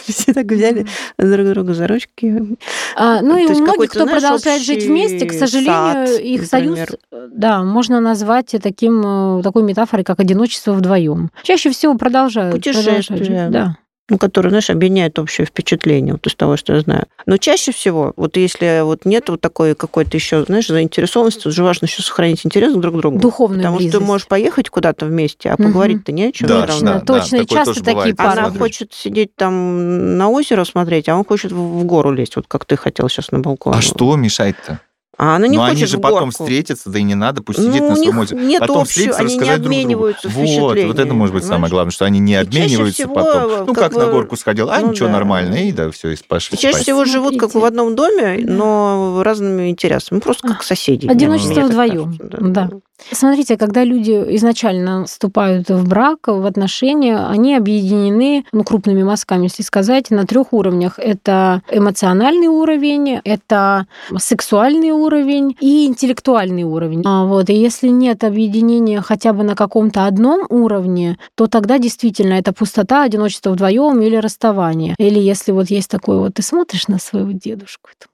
Все 0.07 0.35
так 0.35 0.45
взяли 0.47 0.87
друг 1.17 1.47
друга 1.49 1.73
за 1.73 1.87
ручки. 1.87 2.59
А, 2.95 3.23
ну 3.23 3.39
и 3.39 3.47
у 3.47 3.59
многих, 3.59 3.91
кто 3.91 4.07
продолжает 4.07 4.63
жить 4.63 4.85
вместе, 4.85 5.25
к 5.25 5.33
сожалению, 5.33 6.21
их 6.21 6.45
союз, 6.45 6.79
да, 7.11 7.63
можно 7.63 8.01
назвать 8.01 8.55
таким, 8.63 9.41
такой 9.43 9.63
метафорой, 9.63 10.05
как 10.05 10.21
одиночество 10.21 10.73
вдвоем. 10.73 11.31
Чаще 11.43 11.71
всего 11.71 11.97
продолжают. 11.97 12.55
Путешествия. 12.55 13.49
Да 13.49 13.77
ну, 14.11 14.19
который, 14.19 14.49
знаешь, 14.49 14.69
объединяет 14.69 15.19
общее 15.19 15.47
впечатление 15.47 16.13
вот 16.15 16.27
из 16.27 16.35
того, 16.35 16.57
что 16.57 16.75
я 16.75 16.81
знаю. 16.81 17.07
Но 17.25 17.39
чаще 17.39 17.73
всего, 17.73 18.13
вот 18.17 18.37
если 18.37 18.83
вот 18.83 19.07
нет 19.07 19.31
вот 19.31 19.41
такой 19.41 19.75
какой-то 19.75 20.17
еще, 20.17 20.45
знаешь, 20.45 20.67
заинтересованности, 20.67 21.49
уже 21.49 21.65
важно 21.65 21.87
еще 21.87 22.03
сохранить 22.03 22.45
интерес 22.45 22.75
друг 22.75 22.97
к 22.97 22.99
другу. 22.99 23.19
Духовную 23.19 23.61
Потому 23.61 23.77
близость. 23.79 23.95
что 23.95 24.01
ты 24.01 24.05
можешь 24.05 24.27
поехать 24.27 24.69
куда-то 24.69 25.07
вместе, 25.07 25.51
а 25.51 25.57
поговорить-то 25.57 26.13
не 26.13 26.25
о 26.25 26.33
чем. 26.33 26.49
Да, 26.49 26.67
точно, 26.67 26.95
да, 26.95 27.01
точно. 27.01 27.39
Да, 27.39 27.45
и 27.45 27.47
часто 27.47 27.83
такие 27.83 28.15
пары. 28.15 28.43
Она 28.43 28.51
хочет 28.51 28.93
сидеть 28.93 29.35
там 29.37 30.19
на 30.19 30.29
озеро 30.29 30.65
смотреть, 30.65 31.09
а 31.09 31.17
он 31.17 31.25
хочет 31.25 31.53
в 31.53 31.85
гору 31.85 32.13
лезть, 32.13 32.37
вот 32.37 32.47
как 32.47 32.67
ты 32.67 32.77
хотел 32.77 33.09
сейчас 33.09 33.33
на 33.33 33.41
балкон. 33.41 33.75
А 33.75 33.81
что 33.81 34.15
мешает-то? 34.17 34.81
А 35.17 35.37
она 35.37 35.47
не 35.47 35.57
Но 35.57 35.63
хочет 35.63 35.77
они 35.77 35.87
же 35.87 35.99
горку. 35.99 36.15
потом 36.15 36.31
встретятся, 36.31 36.91
да 36.91 36.99
и 36.99 37.03
не 37.03 37.15
надо, 37.15 37.43
пусть 37.43 37.59
ну, 37.59 37.67
сидит 37.71 37.83
на 37.83 37.97
своем 37.97 38.19
озере. 38.19 38.41
Нет 38.41 38.61
потом 38.61 38.79
общего, 38.79 38.89
встретятся, 38.91 39.23
они 39.23 39.37
не 39.37 39.51
обмениваются 39.51 40.29
друг 40.29 40.45
другу. 40.45 40.61
Вот, 40.61 40.79
вот 40.85 40.99
это 40.99 41.15
может 41.15 41.35
быть 41.35 41.45
самое 41.45 41.71
главное, 41.71 41.93
что 41.93 42.05
они 42.05 42.19
не 42.19 42.35
обмениваются 42.35 43.03
всего, 43.05 43.15
потом. 43.15 43.67
Ну, 43.67 43.75
как, 43.75 43.93
бы, 43.93 43.99
на 44.01 44.07
горку 44.07 44.37
сходил, 44.37 44.71
а 44.71 44.81
ну, 44.81 44.91
ничего, 44.91 45.07
да. 45.07 45.13
нормально, 45.15 45.55
и 45.55 45.73
да, 45.73 45.91
все, 45.91 46.11
и 46.11 46.17
пошли 46.27 46.57
И 46.57 46.61
чаще 46.61 46.73
спать. 46.75 46.83
всего 46.83 47.05
живут 47.05 47.39
как 47.39 47.55
в 47.55 47.65
одном 47.65 47.95
доме, 47.95 48.45
но 48.45 49.23
разными 49.25 49.71
интересами, 49.71 50.19
просто 50.21 50.49
как 50.49 50.63
соседи. 50.63 51.07
Одиночество 51.07 51.61
вдвоем. 51.61 52.17
кажется, 52.19 52.39
Да. 52.41 52.71
Смотрите, 53.13 53.57
когда 53.57 53.85
люди 53.85 54.13
изначально 54.37 55.05
вступают 55.05 55.69
в 55.69 55.89
брак, 55.89 56.27
в 56.27 56.47
отношения, 56.47 57.19
они 57.19 57.55
объединены, 57.55 58.45
ну, 58.53 58.65
крупными 58.65 59.03
мазками, 59.03 59.45
если 59.45 59.63
сказать, 59.63 60.11
на 60.11 60.27
трех 60.27 60.53
уровнях. 60.53 60.99
Это 60.99 61.63
эмоциональный 61.71 62.49
уровень, 62.49 63.21
это 63.25 63.87
сексуальный 64.17 64.91
уровень 64.91 65.57
и 65.61 65.87
интеллектуальный 65.87 66.65
уровень. 66.65 67.03
А 67.05 67.25
вот, 67.25 67.51
и 67.51 67.55
если 67.55 67.89
нет 67.89 68.25
объединения 68.25 69.01
хотя 69.01 69.33
бы 69.33 69.45
на 69.45 69.55
каком-то 69.55 70.07
одном 70.07 70.47
уровне, 70.49 71.19
то 71.35 71.47
тогда 71.47 71.79
действительно 71.79 72.35
это 72.35 72.53
пустота, 72.53 73.03
одиночество 73.03 73.51
вдвоем 73.51 74.01
или 74.01 74.17
расставание. 74.17 74.95
Или 74.99 75.19
если 75.19 75.53
вот 75.53 75.69
есть 75.71 75.91
такой 75.91 76.19
вот, 76.19 76.35
ты 76.35 76.43
смотришь 76.43 76.89
на 76.89 76.99
своего 76.99 77.33
дедушку, 77.33 77.91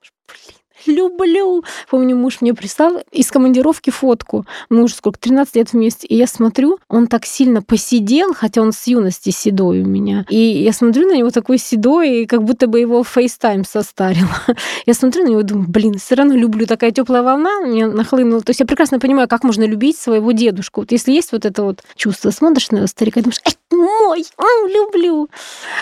люблю. 0.87 1.63
Помню, 1.89 2.15
муж 2.15 2.41
мне 2.41 2.53
прислал 2.53 3.01
из 3.11 3.31
командировки 3.31 3.89
фотку. 3.89 4.45
Мы 4.69 4.83
уже 4.83 4.95
сколько, 4.95 5.19
13 5.19 5.55
лет 5.55 5.73
вместе. 5.73 6.07
И 6.07 6.15
я 6.15 6.27
смотрю, 6.27 6.79
он 6.87 7.07
так 7.07 7.25
сильно 7.25 7.61
поседел, 7.61 8.33
хотя 8.33 8.61
он 8.61 8.71
с 8.71 8.87
юности 8.87 9.29
седой 9.29 9.81
у 9.81 9.85
меня. 9.85 10.25
И 10.29 10.37
я 10.37 10.73
смотрю 10.73 11.07
на 11.07 11.15
него 11.15 11.29
такой 11.29 11.57
седой, 11.57 12.21
и 12.21 12.25
как 12.25 12.43
будто 12.43 12.67
бы 12.67 12.79
его 12.79 13.03
FaceTime 13.03 13.65
состарил. 13.65 14.27
Я 14.85 14.93
смотрю 14.93 15.23
на 15.23 15.29
него 15.29 15.41
и 15.41 15.43
думаю, 15.43 15.67
блин, 15.69 15.97
все 15.97 16.15
равно 16.15 16.35
люблю. 16.35 16.65
Такая 16.65 16.91
теплая 16.91 17.23
волна 17.23 17.61
меня 17.61 17.87
нахлынула. 17.87 18.41
То 18.41 18.49
есть 18.49 18.59
я 18.59 18.65
прекрасно 18.65 18.99
понимаю, 18.99 19.27
как 19.27 19.43
можно 19.43 19.63
любить 19.63 19.97
своего 19.97 20.31
дедушку. 20.31 20.81
Вот 20.81 20.91
если 20.91 21.11
есть 21.11 21.31
вот 21.31 21.45
это 21.45 21.63
вот 21.63 21.83
чувство, 21.95 22.31
смотришь 22.31 22.71
на 22.71 22.87
старика 22.87 23.19
и 23.19 23.23
думаешь, 23.23 23.41
это 23.43 23.57
мой, 23.71 24.25
люблю, 24.73 25.29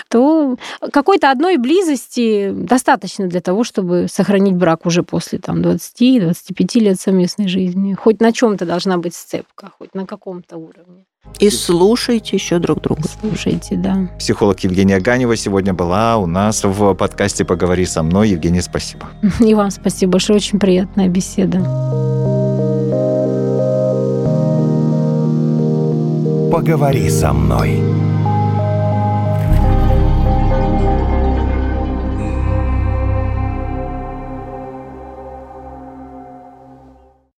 то 0.08 0.56
какой-то 0.92 1.30
одной 1.30 1.56
близости 1.56 2.50
достаточно 2.52 3.26
для 3.26 3.40
того, 3.40 3.64
чтобы 3.64 4.06
сохранить 4.10 4.54
брак 4.54 4.84
уже 4.90 5.02
после 5.02 5.38
там 5.38 5.62
20-25 5.62 6.80
лет 6.80 7.00
совместной 7.00 7.48
жизни. 7.48 7.94
Хоть 7.94 8.20
на 8.20 8.32
чем-то 8.32 8.66
должна 8.66 8.98
быть 8.98 9.14
сцепка, 9.14 9.70
хоть 9.78 9.94
на 9.94 10.04
каком-то 10.04 10.56
уровне. 10.56 11.06
И 11.38 11.50
слушайте 11.50 12.36
еще 12.36 12.58
друг 12.58 12.80
друга. 12.80 13.02
Слушайте, 13.20 13.76
да. 13.76 14.10
Психолог 14.18 14.58
Евгения 14.60 14.98
Ганева 15.00 15.36
сегодня 15.36 15.72
была 15.72 16.16
у 16.16 16.26
нас 16.26 16.64
в 16.64 16.94
подкасте 16.94 17.44
«Поговори 17.44 17.86
со 17.86 18.02
мной». 18.02 18.30
Евгения, 18.30 18.62
спасибо. 18.62 19.08
И 19.40 19.54
вам 19.54 19.70
спасибо 19.70 20.12
большое, 20.12 20.38
очень 20.38 20.58
приятная 20.58 21.08
беседа. 21.08 21.58
Поговори 26.50 27.08
со 27.10 27.32
мной. 27.32 28.09